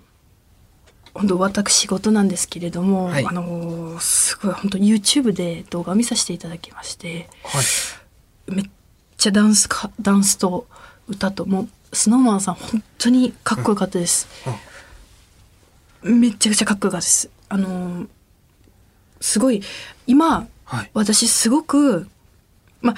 [1.15, 3.27] 本当私事なんですけれども、はい。
[3.27, 7.65] あのすごい本当 YouTube で動画を見させていただきましてはい。
[8.55, 8.65] めっ
[9.17, 10.67] ちゃダンスかダンスと
[11.09, 14.27] 歌ともうスノーマンさん本当にかっこよかったです、
[16.03, 17.31] めっちゃくちゃかっこよかったです。
[17.49, 18.07] あの
[19.21, 19.63] すごい
[20.07, 20.91] 今はい。
[20.95, 22.09] 私すごく
[22.81, 22.97] まあ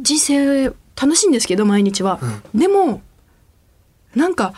[0.00, 0.64] じ人生
[0.96, 2.18] 楽しいんですけど毎日は、
[2.54, 3.02] でも
[4.14, 4.52] なんか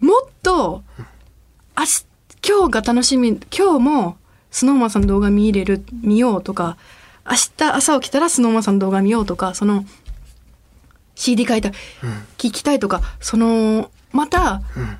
[0.00, 0.82] もっと
[1.76, 2.06] 明日
[2.46, 4.16] 今日が楽しみ今日も
[4.50, 6.76] スノーマンさんの動画見れる見ようとか
[7.26, 9.84] 明日朝起きたらスノーマンさんの動画見ようとかその
[11.14, 11.70] CD 書いた
[12.38, 14.98] 聞きたいとかそのまたうん。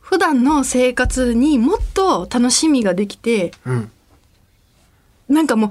[0.00, 3.90] 普段の生活にもっと楽しみができてうん。
[5.28, 5.70] なんかもう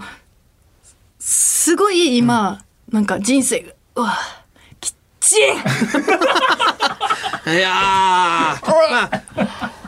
[1.17, 4.17] すごい今、なんか人生がうわ
[4.79, 5.41] きっちり
[7.47, 7.71] いやー。
[7.71, 9.23] まあ。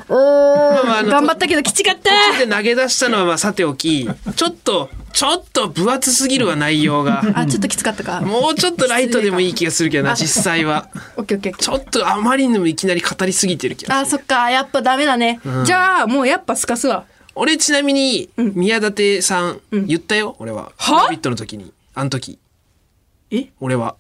[0.10, 2.10] まああの頑張ったけどきちかった。
[2.10, 4.10] 途中で投げ出したのはまあさておき。
[4.36, 7.22] ちょっとちょっと分厚すぎるわ内容が。
[7.36, 8.22] あちょっときつかったか。
[8.22, 10.90] もうちょっとライトでもいい気がするけどなあ実際は。
[11.18, 11.58] オッケーオッケー。
[11.58, 14.18] ちょっとあまりにもいきなり語りすぎてる気がする。
[14.18, 17.06] あそっかやっぱダメだね、じゃあもうやっぱすかすわ。
[17.36, 21.72] 俺ちなみに宮舘さん言ったよ俺は「はラビット!」の時に。
[21.94, 22.40] あの時。
[23.32, 23.50] え？
[23.60, 23.96] 俺は。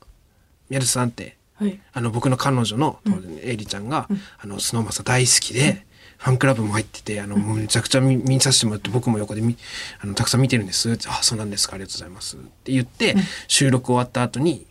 [0.70, 1.80] 宮舘さんってはい。
[1.94, 4.08] あの僕の彼女の当時エイリちゃんが、
[4.40, 5.86] あのスノーマンさん大好きで、
[6.18, 9.58] ファンクラブも入っててあのもうめちゃくちゃ見見させてもらって僕も横でみ
[10.02, 10.92] あのたくさん見てるんです。
[10.92, 12.38] ってあそうなんですかありがとうございます。
[12.38, 13.16] って言って、
[13.48, 14.66] 収録終わった後に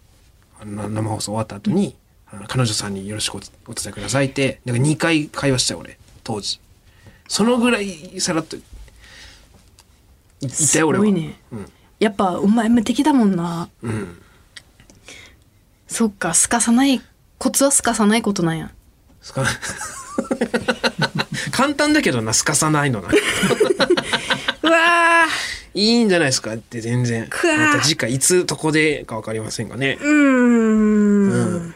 [0.61, 1.97] あの生放送終わった後に、
[2.31, 3.41] あの彼女さんによろしくおお
[3.75, 4.61] 伝えくださいって。
[4.65, 6.61] なんか2回会話したよ俺当時。
[7.29, 8.63] そのぐらいさらっとい
[10.41, 11.05] 言ったよ俺は。
[11.05, 11.41] すごいね。
[11.53, 11.73] うん。
[11.99, 13.69] やっぱお前無敵だもんな。
[13.83, 14.23] うん
[15.89, 17.01] そっかすかさない
[17.39, 18.71] コツはすかさないことなんや。
[19.23, 19.45] すか
[21.53, 23.09] 簡単だけどなすかさないのな。
[24.63, 25.27] うわ
[25.75, 26.55] いいんじゃないですか？
[26.55, 27.27] って全然。
[27.29, 27.59] くわー。
[27.59, 29.99] また次回いつどこでか分かりませんがね。
[30.01, 31.31] ーうーん。
[31.31, 31.75] うん。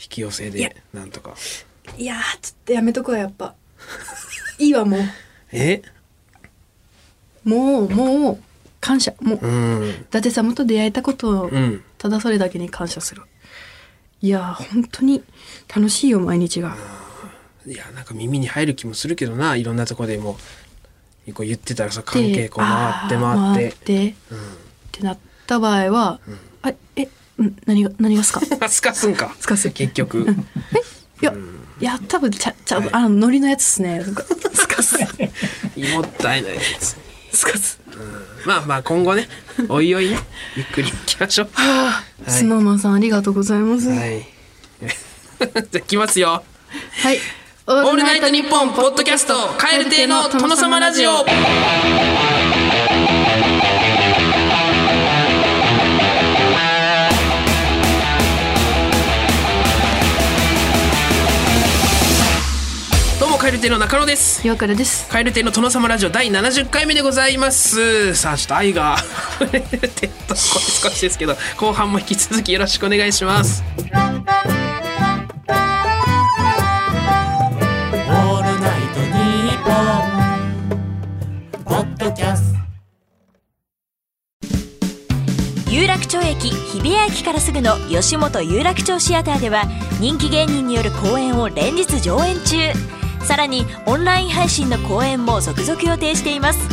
[0.00, 0.68] 引き寄せいや。
[0.70, 1.34] でなんとか。
[1.98, 3.54] いやーちょっとやめとくわやっぱ。
[4.58, 4.98] いいわも
[5.52, 5.82] え？
[7.44, 8.38] うもうもう
[8.80, 9.12] 感謝。
[9.20, 9.46] もう。
[9.46, 9.90] うん。
[9.90, 13.22] 伊達様と出会えたことをうんただそれだけに感謝する。
[14.20, 15.24] いやー本当に
[15.74, 16.76] 楽しいよ毎日が。
[17.66, 20.36] いやなんか耳に入る気もするけどないろんなとこでも。
[21.32, 23.86] こう言ってたらさ関係こう回って回って。
[23.86, 24.14] 回ってっ
[24.92, 26.20] てなった場合は、
[26.60, 28.42] あえうん何が何がっすか？
[28.60, 29.34] あ すかすんか。
[29.40, 30.26] すかす結局。
[31.22, 31.32] いや、
[31.80, 34.04] いや多分ちゃちゃあのノリのやつっすね。
[34.52, 36.98] スカスもったいないです
[37.32, 37.80] スカス
[38.44, 39.26] まあまあ今後ね
[39.68, 40.18] おいおいね。
[40.56, 41.48] ゆっくり行きましょう。
[41.52, 42.30] はあ、い。
[42.30, 43.88] スノーマンさんありがとうございます。
[43.88, 44.26] ははい。
[45.70, 46.42] じゃきますよ。
[47.12, 47.18] い。
[47.66, 51.24] オオールナイトニッポンポッドキャスト蛙亭の殿様ラジオ
[63.44, 64.42] カエル亭の中野です。
[64.46, 65.06] 岩倉です。
[65.10, 68.14] カエル亭の殿様ラジオ第70回目でございます。
[68.14, 68.96] さあちょっと愛が。
[69.36, 69.58] て
[70.06, 73.62] っと少しですけど後半も引き続きよろしくお願いします。
[73.76, 73.90] オー
[78.38, 79.72] ルナイトニッポ
[81.60, 81.64] ン。
[81.66, 82.54] ポッドキャス
[85.68, 89.66] 有楽町駅日比谷駅からすぐの吉本有楽町シアターでは
[90.00, 93.03] 人気芸人による公演を連日上演中。
[93.24, 96.68] さらにオンライン配信の公演も続々予定しています。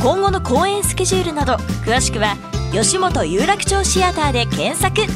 [0.00, 1.54] 今後の公演スケジュールなど
[1.84, 2.36] 詳しくは
[2.72, 5.10] 吉本有楽町シアターで検索。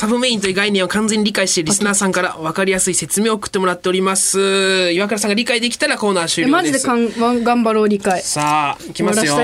[0.00, 4.92] サブメインという概念を完全に理解してリスナーさんから分かりやすい説明を送ってもらっております。
[4.92, 6.86] 岩倉さんが理解できたらコーナー終え了です。
[6.88, 8.22] マジでかん頑張ろう理解。
[8.22, 9.36] さあ、いきますよ。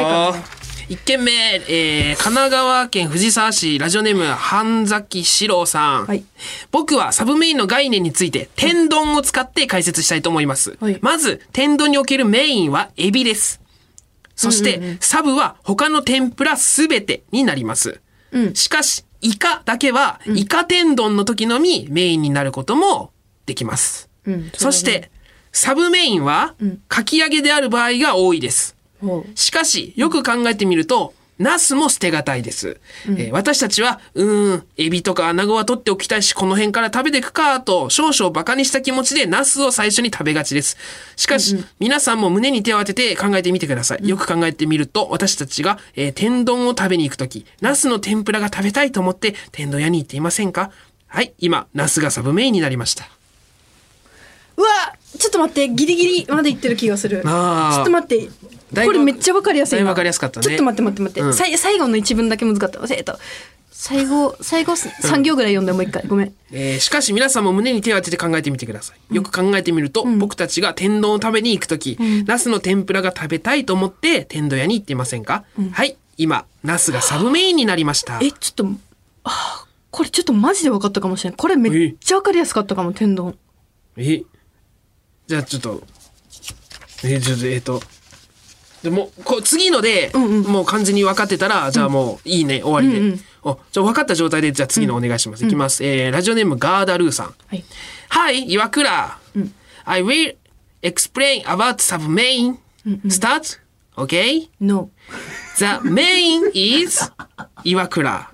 [0.88, 1.30] 一件目、
[1.68, 6.24] えー、神奈川県藤沢市ラジオネーム半崎史郎さん、はい。
[6.70, 10.98] 僕はサブメインの概念について天丼を使って解説したいと思います、はい。
[11.02, 13.60] まず天丼におけるメインはエビです。
[14.34, 18.00] そして、サブは他の天ぷらすべてになります、
[18.54, 23.10] しかしイカだけはイカ天丼の時のみメインになることも
[23.46, 25.10] できます、うんそして
[25.52, 26.54] サブメインは
[26.86, 28.76] かき揚げである場合が多いです、
[29.34, 40.76] しかし、よく考えてみると、ナスも捨てがたいです、えー私たちは、うーん、エビとかアナゴは取っておきたいし、この辺から食べていくか、と少々バカにした気持ちでナスを最初に食べがちです。
[41.16, 44.08] しかし、皆さんも胸に手を当てて考えてみてください。
[44.08, 50.70] よく考えてみると、私たちが、えー天丼を食べに行くとき、ナスの天ぷらが食べたいと思って、天丼屋に行っていませんか？
[51.08, 53.08] はい、今、ナスがサブメインになりました。
[54.56, 54.68] うわ
[55.18, 57.22] ちょっと待ってギリギリまでいってる気がする。
[57.22, 58.28] ちょっと待って。
[58.84, 60.46] これめっちゃわかりやすいわかりやすかったね。
[60.46, 61.34] ちょっと待って待って待って、うん。
[61.34, 62.94] さい最後の一文だけ難かった。
[62.94, 63.18] えっと
[63.70, 66.04] 最後最後3行ぐらい読んでもう一回。
[66.06, 66.34] ごめん。
[66.52, 69.14] えーしかし皆さんも胸に手を当てて考えてみてください。
[69.14, 78.18] よく考えてみると、僕たちが天丼を食べに行くとき、ナスの天ぷらが食べたいと思って天丼屋に行っていませんか、はい、今、ナスがサブメインになりました。
[78.22, 78.66] えちょっと
[79.24, 83.36] あーこれちょっとマジで分かったかもしれないこれめっちゃ分かりやすかったかも天丼。
[83.96, 84.22] え
[85.26, 85.82] じゃあちょっと、
[87.04, 87.80] えーちょっと、えっ、と、
[88.82, 92.98] でもこう次ので、もう完全に分かってたら、じゃあもういいね、終わりで。
[93.00, 95.44] うんうんおじゃあ分かった状態で、じゃあ次のお願いします。
[95.44, 95.84] いきます。
[95.84, 97.34] えーラジオネームガーダルーさん。
[97.46, 97.64] はい
[98.10, 99.18] Hi, Iwakura.
[99.84, 100.34] I will
[100.82, 102.58] explain about some main.
[103.08, 103.60] Start.
[103.96, 104.48] Okay?
[104.60, 104.90] No
[105.58, 107.08] The main is
[107.64, 108.26] Iwakura.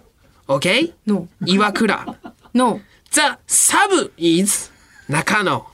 [0.49, 0.95] Okay?
[1.07, 2.17] No Iwakura.
[2.55, 4.71] No The sub is
[5.09, 5.72] Nakano.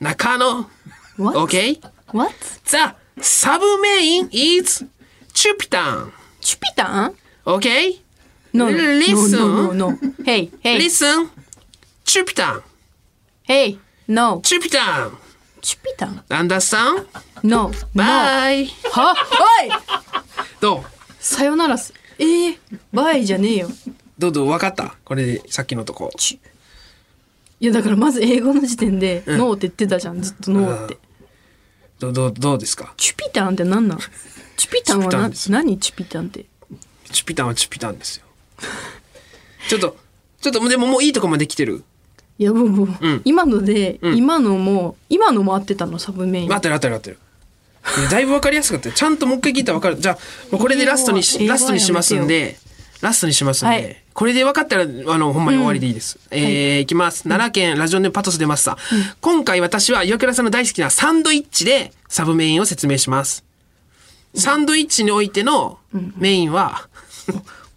[0.00, 0.66] Nakano.
[1.16, 1.36] What?
[1.36, 1.78] Okay.
[2.12, 2.32] What?
[2.64, 4.84] The sub main is
[5.34, 6.12] Chupitan.
[6.40, 8.00] チュピタン Okay.
[8.54, 9.30] No Listen.
[9.38, 11.28] No no no no Hey hey Listen.
[12.04, 12.62] Chupitan.
[13.46, 15.12] Hey No Chupitan.
[15.60, 17.06] チュピタン Understand?
[17.42, 18.68] No No Bye.
[18.90, 19.70] はおい
[20.60, 20.84] どう
[21.18, 22.58] さよならすえー、
[22.92, 23.68] バイじゃねえよ
[24.18, 26.10] どうどう分かったこれでさっきのとこ。
[27.60, 30.98] いやだからまず英語の時点で「ノー」って言ってたじゃんずっと「ノー」って。
[31.98, 32.94] どうどうどうですか？
[32.96, 33.98] チュピタンって何なん？
[34.56, 36.46] チュピタンはなチュピタンです何チュピタンって？
[37.12, 38.24] チュピタンはチュピタンですよ。
[39.68, 39.96] ちょっと、
[40.40, 41.84] ちょっとでももういいとこまで来てる？
[42.38, 43.22] いやもうもう、ん。
[43.26, 44.16] 今ので、ん。
[44.16, 46.48] 今のも今のも合ってたのサブメイン。
[46.48, 48.10] 待ってる待ってる待ってる。
[48.10, 48.94] だいぶ分かりやすかったよ。
[48.94, 49.96] ちゃんともう一回聞いたら分かる。
[49.96, 50.18] じゃあ、
[50.50, 52.56] もうこれでラストにし、英語はラストにしますんで、
[53.00, 53.96] ラストにしますんで、はい。
[54.12, 56.18] これで分かったら、あの、ほんまに終わりでいいです。
[56.30, 56.86] えーい。
[56.86, 57.24] きます。
[57.24, 58.76] 奈良県ラジオネームパトス出ました。
[59.20, 63.44] 今回私は岩倉さんの大好きなサンドイッチでサブメインを説明します。
[64.34, 65.78] サンドイッチにおいての
[66.16, 66.88] メインは、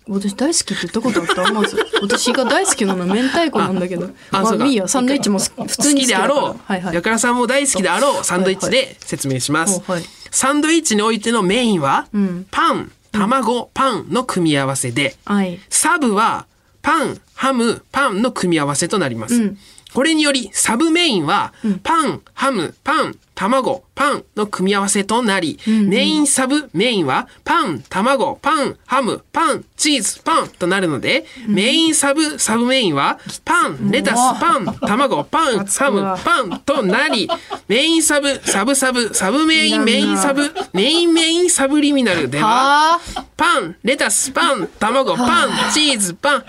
[0.07, 4.09] 私大好きって言ったことあったまず私が大好きなのは明太子なんだけど。
[4.31, 4.65] まそうか。
[4.65, 6.93] あいいやサンドイッチも普好通にきであろう、はいはい。
[6.93, 10.03] 岩倉さんも大好きであろうサンドイッチで説明します、はいはい。
[10.29, 12.45] サンドイッチにおいてのメインは、ん。
[12.51, 15.60] パン卵、パンの組み合わせで、はい。
[15.69, 16.45] サブは
[16.82, 19.58] パンハムパンの組み合わせとなります、うん。
[19.93, 37.28] これによりサブメインは、パンハムパン卵パンの組み合わせとなり、メインサブメインはパン卵パンハムパンチーズパンとなるので、メインサブサブメインはパンレタスパン卵パンハムパンとなり
[37.67, 43.26] メインサブサブサブサブメインメインサブメインメインサブリミナルでははあ。
[43.36, 46.46] パン、レタス、パン、卵、パン、チーズ、パン、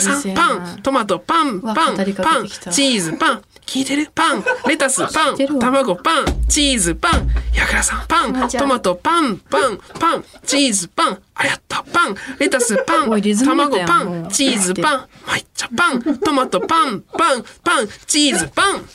[0.00, 4.10] さん、パン、トマト、パン、パン、パン、チーズ、パン、聞いてる？
[4.14, 13.10] パン、レタス、パン、卵、パン、チーズ、パン、岩倉さん、パン、トマト、パン、パン、パン、チーズ、パン、あやった、パン、レタス、パン。
[13.10, 18.88] 卵、パン、チーズ、パン、はいっちゃパン、トマト、パン、パン、パン、チーズ、パン、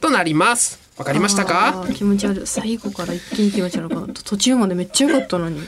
[0.00, 0.78] となります。
[0.96, 2.46] わかりましたあかー気持ち悪い。
[2.46, 4.22] 最後から一気に気持ち悪かった。
[4.22, 5.60] 途中までめっちゃ良かったのに。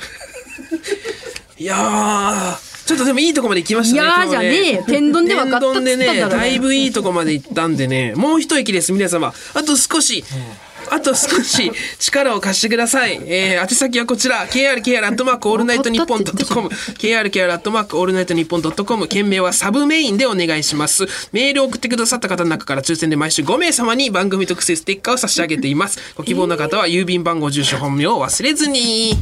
[1.59, 2.55] いやー、
[2.87, 4.09] ちょっとでもいいとこまで行きましたね。
[4.09, 9.35] いやじゃねえよ天丼で分かったっつったんだろ天丼でね、だいぶいいとこまで行ったんでね、もう一息です、皆様。
[9.55, 10.25] あと少し。
[10.88, 13.20] あと少し力を貸してください。
[13.25, 21.07] えー、宛先はこちら、krkr アットマークオールナイトニッポンドットコム、krkr アットマークオールナイトニッポンドットコム、件名はサブメインでお願いします。
[21.33, 25.99] メールを送ってくださった方の中から抽選で毎週5名様に番組特製ステッカーを差し上げています。
[26.14, 29.16] ご希望の方は郵便番号、住所、本名を忘れずに。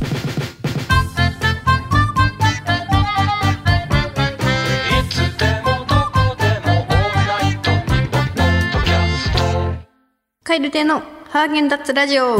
[10.54, 12.38] カエル亭のハーゲンダッツラジオ。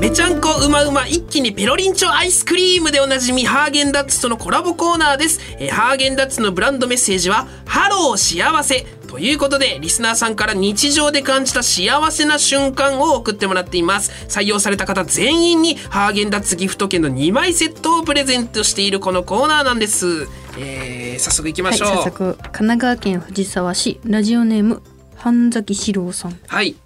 [0.00, 14.10] めちゃんこうまうま一気にペロリンチョアイスクリームでおなじみハーゲンダッツとのコラボコーナーです、えーハーゲンダッツのブランドメッセージはハロー幸せということでリスナーさんから日常で感じた幸せな瞬間を送ってもらっています。
[14.26, 20.26] 採用された方全員にハーゲンダッツギフト券の2枚セットをプレゼントしているこのコーナーなんです、
[20.58, 21.88] えー早速いきまはいしょう。
[21.88, 24.80] 早速神奈川県藤沢市ラジオネーム
[25.16, 26.38] 半崎史郎さん。
[26.46, 26.76] はい。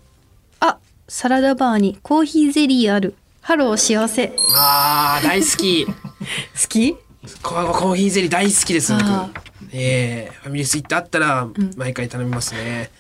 [0.61, 3.15] あサラダバーにコーヒーゼリーある。
[3.41, 4.29] ハロー幸せ。
[4.29, 5.87] 好あー大好き。
[6.69, 6.97] き？
[7.43, 9.05] ココーヒーゼリー大好きです僕。
[9.05, 9.31] あ
[9.73, 12.91] えー、ファミレス行ってあったら毎回頼みますね、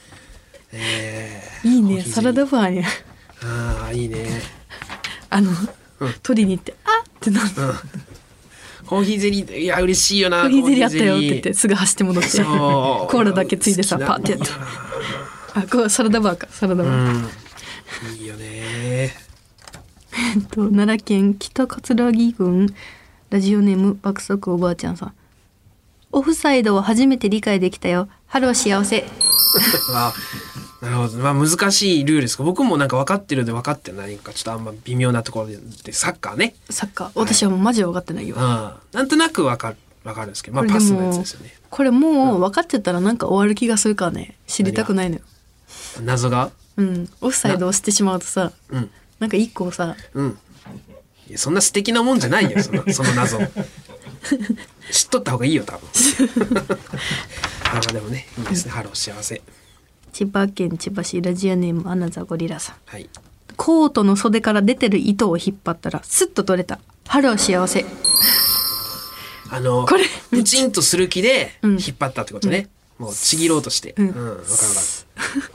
[0.72, 2.84] えーいいねサラダバーに。
[3.42, 4.26] ああいいね。
[5.30, 5.52] あの、
[6.22, 7.48] 取りに行ってあってなる。
[8.86, 12.28] コーヒーゼリーいや嬉しいよなコーヒーゼリーあったよって言ってすぐ走って戻って。
[12.42, 14.46] コーラだけついでさパッてやって
[15.54, 16.46] あこうサラダバーか。
[16.50, 18.16] サラダバー、うん。
[18.16, 18.46] いいよね。
[18.46, 19.10] え
[20.38, 22.74] っと奈良県北葛城郡。
[23.30, 25.14] ラジオネーム爆速おばあちゃんさん。
[26.12, 28.08] オフサイドを初めて理解できたよ。
[28.26, 29.04] ハロー幸せ。
[29.94, 30.12] あ
[30.82, 31.18] なるほど。
[31.18, 32.42] まあ難しいルールですか。
[32.42, 34.32] 僕もなんか分かってるで分かってないか。
[34.32, 35.58] ちょっとあんま微妙なところで。
[35.84, 36.54] でサッカーね。
[36.70, 37.10] サッカー。
[37.14, 38.42] 私はもうマジで分かってないよ、うん
[38.92, 39.76] なんとなく分かる。
[40.02, 41.54] 分かるんですけどまあパスのやつもですよね。
[41.68, 44.34] これもう分かっちゃったらなんか終わる気がするからね。
[44.46, 45.22] 知りたくないのよ
[46.02, 46.50] 謎が？
[46.76, 47.08] うん。
[47.20, 48.90] オフサイドをしてしまうとさうん。
[49.18, 50.38] なんか一個さうん。
[51.28, 53.38] いやそんな素敵なもんじゃないよその その謎。
[54.90, 55.88] 知っとった方がいいよ多分。
[57.70, 58.72] あまあでもねいいですね。
[58.72, 59.40] ハロー幸せ。
[60.12, 62.76] 千葉県千葉市ラジオネームアナザゴリラさん。
[62.86, 63.08] はい。
[63.56, 66.80] コートの袖から出てる糸を引っ張ったらスッと取れた。
[67.06, 67.84] ハロー幸せ。
[69.52, 71.70] あのこれプチンとする気でうん。
[71.72, 73.94] 引っ張ったってことね、もうちぎろうとして。
[73.98, 74.06] うん。
[74.06, 74.46] んわ、かるわかる。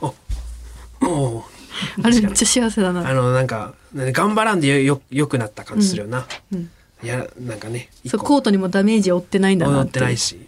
[0.00, 0.14] お
[1.02, 1.44] お
[2.02, 3.08] あれめっちゃ幸せだな。
[3.08, 6.70] あのなんか頑張らんでよよよくなった感じするよな、うん
[7.02, 10.40] いやなんかね一そう個コートにもダメージを負ってないんだな乗っっててないし、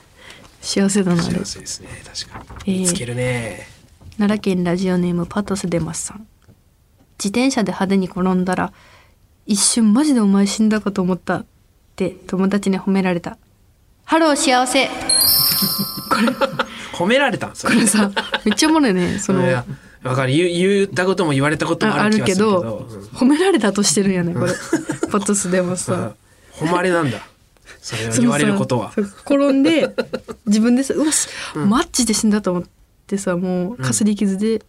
[0.60, 1.22] 幸せだうん、な。
[1.24, 2.86] 幸せですね確かえー。
[2.86, 3.66] つけるね、
[4.18, 6.26] 奈良県ラジオネームパトスデマスさん。
[7.18, 8.74] 自転車で派手に転んだら
[9.46, 11.46] 一瞬マジでお前死んだかと思ったっ
[11.96, 13.38] て友達に褒められた。
[14.04, 14.90] ハロー幸せ。
[16.92, 17.56] 褒められたん？
[17.56, 18.10] そこれさ
[18.44, 19.18] めっちゃおもろいね。
[19.18, 19.42] その
[20.06, 20.32] わかる。
[20.32, 22.62] 言ったことも言われたこともああるけど。
[22.62, 23.00] どうん。
[23.08, 24.34] 褒められたとしてるんやね。
[24.34, 24.52] これ。
[25.10, 26.14] パトスデマスさ
[26.58, 27.26] 誉れなんだ。
[27.80, 28.92] それは言われることは。
[29.24, 29.94] 転んで
[30.46, 32.64] 自分でさうわしマッチで死んだと思っ
[33.06, 34.62] てさもうかすり傷で、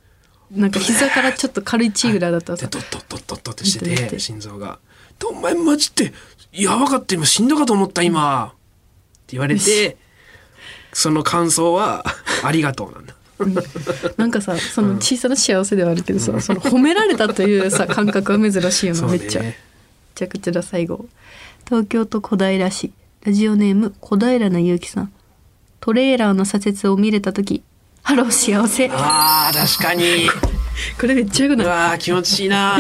[0.52, 4.80] なんか膝からちょっと軽い血ぐらいだったらさでドッドッドッドッドってして見て心臓が
[5.20, 6.14] 「でお前マジで
[6.54, 9.98] やばかった今死んだかと思った今」って言われて
[10.94, 12.06] その感想は
[12.44, 13.17] 「ありがとう」なんだ。
[14.18, 19.42] なんかさその小さな幸せではあるけどさ、その褒められたというさ 感覚は珍しいよな、めっちゃ。
[19.42, 19.58] めね
[20.16, 21.06] ちゃくちゃだ最後。
[21.66, 22.92] 東京都小平市。
[23.24, 25.12] ラジオネーム小平のゆうきさん。
[25.80, 27.62] トレーラーの左折を見れた時
[28.04, 28.90] ハロー幸せ。
[28.94, 30.28] あー確かに。
[31.00, 31.68] これめっちゃよくうない？
[31.68, 32.80] わー気持ちいいな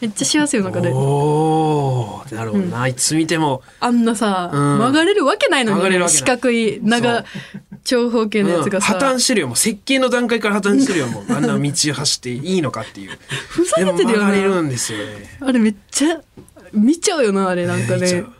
[0.00, 4.78] めっちゃ幸せよなこれおーってなるほどな、いつ見ても、あんなさ、うん。
[4.78, 6.20] 曲がれるわけないのに、曲がれるわけない。
[6.20, 7.24] 四角い長
[7.84, 9.00] 長方形のやつがさ、うん。
[9.00, 9.56] 破綻してるよもう。
[9.56, 11.24] 設計の段階から破綻してるよもう。
[11.32, 13.18] あんな道走っていいのかっていう。
[13.48, 15.38] ふざけてるよでも曲がれるねんですよね。
[15.40, 16.20] あれめっちゃ
[16.72, 18.00] 見ちゃうよなあれなんかね。
[18.02, 18.32] 見ちゃう。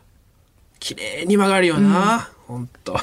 [0.80, 2.98] 綺麗に曲がるよな、ほんと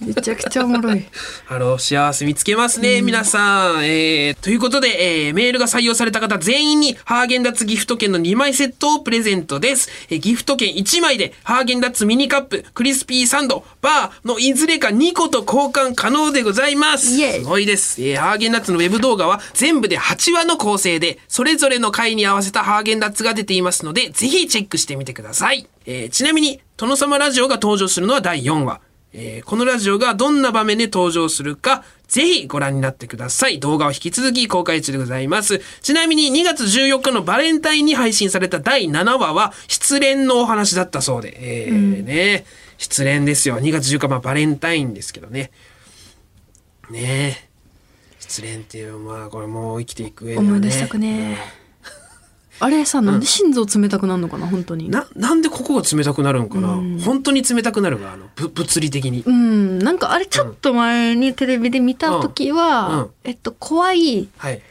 [0.00, 1.04] めちゃくちゃおもろい
[1.44, 3.84] ハロー幸せ見つけますね、皆さん。
[3.84, 9.88] えー、ということで、えー、メールが採用された方全員にハーゲンダッツギフト券の2枚セットをプレゼントです。
[10.10, 17.16] えーギフト券1枚でハーゲンダッツミニカップ、クリスピーサンド、バーのいずれか2個と交換可能でございます。
[17.16, 18.02] すごいです。
[18.02, 25.68] えー、ハーゲンダッツのウェブ動画は全部で8話の構成で、それぞれの回に合わせたハーゲンダッツが出ていますので、ぜひチェックしてみてください。
[25.86, 28.80] えー、ちなみに、殿様ラジオが登場するのは第4話。
[29.16, 33.60] えーこのラジオがどんな場面で登場するか、ぜひご覧になってください。
[33.60, 35.60] 動画は引き続き公開中でございます。
[35.82, 42.44] ちなみに2月14日のバレンタインに配信された第7話は失恋のお話だったそうで、えーね、
[42.76, 43.58] 失恋ですよ。
[43.58, 45.52] 2月14日、まあバレンタインですけどね。
[46.90, 47.48] ね。
[48.18, 50.48] 失恋っていう、まあこれもう生きていく上でね。
[50.48, 51.63] 思い出したくね
[52.60, 54.88] あれさなんで心臓冷たくなるのかな本当に。
[54.88, 56.68] な、なんでここが冷たくなるんかな、
[57.04, 59.22] 本当に冷たくなるが、あの、ぶ物理的に。
[59.26, 59.78] うん。
[59.80, 62.98] なんかあれちょっと前にテレビで見た時は、うん。
[62.98, 63.10] うん。
[63.24, 64.62] えっと怖いはい。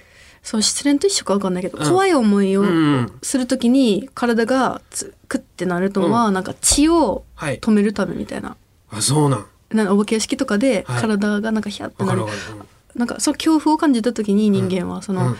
[0.41, 1.89] そう失恋と一緒か分かんないけど、うん。
[1.89, 2.71] 怖い思いをうんう
[3.01, 3.11] ん。
[3.21, 7.59] するときに体がつくってなるのは、なんか血をはい。
[7.59, 8.55] 止めるためみたいな。
[8.91, 9.45] あ、そうなん。
[9.71, 11.01] なんかお化け屋敷とかではい。
[11.01, 12.69] 体がなんかヒャってなる、わかるわかる。
[12.95, 15.35] なんかその恐怖を感じた時に人間はその、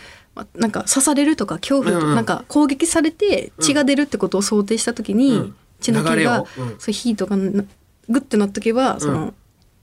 [0.55, 2.15] なんか刺されるとか恐怖と、うんうん。
[2.15, 5.55] なんか攻撃されて血が出るってことを想定した時に、うん。
[5.79, 6.45] 血の気が、
[6.79, 7.63] そう火とかな
[8.09, 9.33] グッてなっとけばその、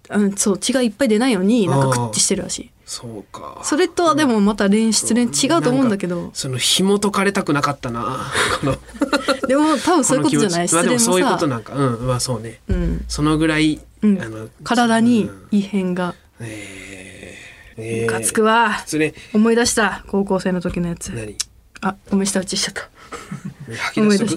[0.09, 2.70] あのそう血がいっぱい出ないようになんかクッてしてるらしい。
[2.90, 3.61] そうか。
[3.62, 8.32] それとはでもまた恋失恋違うと思うんだけど、その紐解かれたくなかったな。
[9.46, 11.05] でも多分そういうことじゃない失恋もさ。
[11.05, 11.74] そういうことなんか。
[11.74, 12.07] うん。
[12.07, 12.61] まあそうね。
[12.68, 14.20] うん、そのぐらい、うん。
[14.20, 15.46] あの、体にうん。
[15.53, 16.16] 異変が。
[16.40, 17.09] えー、
[17.81, 18.76] えムカつくわ。
[19.33, 20.05] 思い出した。
[20.09, 21.09] 高校生の時のやつ。
[21.11, 21.37] 何？
[21.83, 22.83] あごめん舌打ちしちゃった。
[23.76, 24.33] 吐き出しとく？
[24.33, 24.37] 思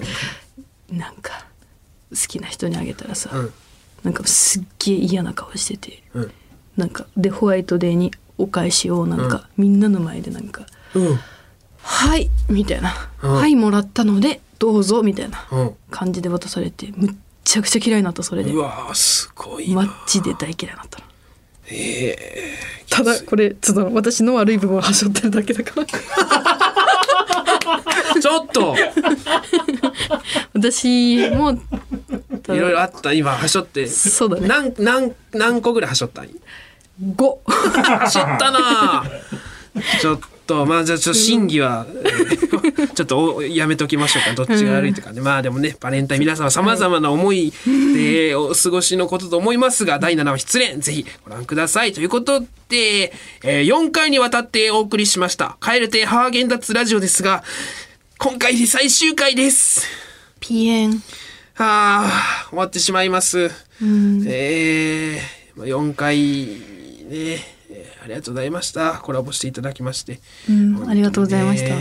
[0.90, 1.46] 出なんか
[2.10, 3.52] 好きな人にあげたらさ、うん。
[4.02, 6.32] なんかすっげえ嫌な顔しててうん。
[6.76, 11.18] なんかでホワイトデーにお返しをなんか、みんなの前でなんかうん。
[11.82, 12.92] 「はい」みたいな
[13.22, 13.32] 「うん。
[13.34, 15.74] はいもらったのでどうぞ」みたいなうん。
[15.90, 17.14] 感じで渡されてむっ
[17.44, 18.52] ちゃくちゃ嫌いになったそれで。
[18.52, 19.82] うわーすごいな。
[19.82, 21.04] マッチで大嫌いになったの
[21.70, 22.16] え
[22.90, 25.86] ただこれちょっと私の悪い部分をはしょってるだけだから。
[28.14, 28.76] ー、ちょっと。
[30.52, 31.58] 私もい
[32.48, 33.86] ろいろあった今はしょって。
[33.86, 34.48] そうだね。
[34.48, 36.28] 何何何個ぐらいはしょったん
[37.02, 39.04] ？5はしょったな。
[40.00, 42.44] ちょっとまあじゃあちょっと審議は、えー
[42.94, 44.34] ちょっとおやめときましょうか。
[44.34, 47.52] どっちが悪いとかね、まあでもねバレンタイン皆様さまざまな思い
[47.94, 51.92] でお過ごしのことと思いますが第7話失恋ぜひご覧ください。
[51.92, 57.42] ということで、えー4回にわたってお送りしました「カエル亭ハーゲンダッツラジオ」ですが
[58.18, 59.86] 今回で最終回です。
[60.40, 61.02] ピエン。
[61.54, 63.50] はあ、終わってしまいます。
[64.26, 66.54] えー、まあ4回ね、
[67.10, 67.53] えー
[68.04, 68.98] ありがとうございました。
[68.98, 70.20] コラボしていただきまして。
[70.48, 71.74] うんありがとうございました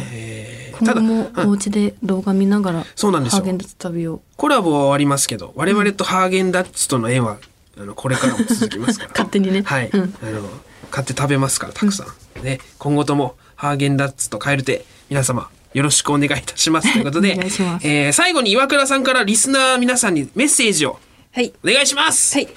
[0.79, 7.37] 今後もうんお家で動画見ながらそうなんですよハーゲンダッツ食べようコラボは終わりますけど、我々とハーゲンダッツとの縁は、
[7.77, 9.11] あの、これからも続きますから。
[9.13, 9.89] 勝手にねはい。
[9.91, 10.49] うんあの、
[10.89, 12.05] 買って食べますから、たくさ
[12.39, 12.43] ん。
[12.43, 16.91] ね、今後とも、ハーゲンダッツとカエルテ、皆様、よろしくお願いいたします。
[16.93, 17.37] ということで、
[17.83, 20.99] えー最後に岩倉さんからリスナー皆さんにメッセージを
[21.31, 22.35] はいお願いします。
[22.35, 22.47] はい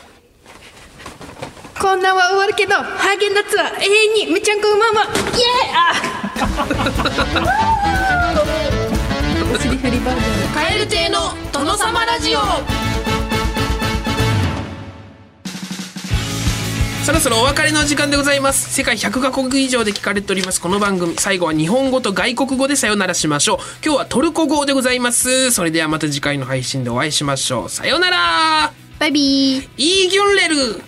[1.81, 5.03] こんなんは終わるけどハーゲンダッツは永遠にめちゃんこうまま。
[5.03, 5.93] イエーあ！
[9.55, 11.19] お尻振りバージョンカエル亭の
[11.53, 12.41] 殿様ラジオ。
[17.05, 18.73] そろそろお別れの時間でございます。
[18.73, 21.15] 世界100カ国以上で聞かれておりますこの番組。
[21.19, 23.59] 最後は日本語と外国語でさよならしましょう。
[23.85, 25.53] 今日はトルコ語でございます。
[25.53, 27.69] それではまた次回の配信でお会いしましょう。
[27.69, 28.73] さよなら。
[28.99, 29.69] バイビー。
[29.77, 30.83] イーギュンレル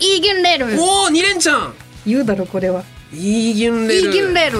[0.00, 0.66] イーギュンレル。
[0.80, 1.74] おお2連チャン
[2.06, 2.84] 言うだろこれは。
[3.12, 4.06] イーギュンレル。
[4.06, 4.58] イーギュンレル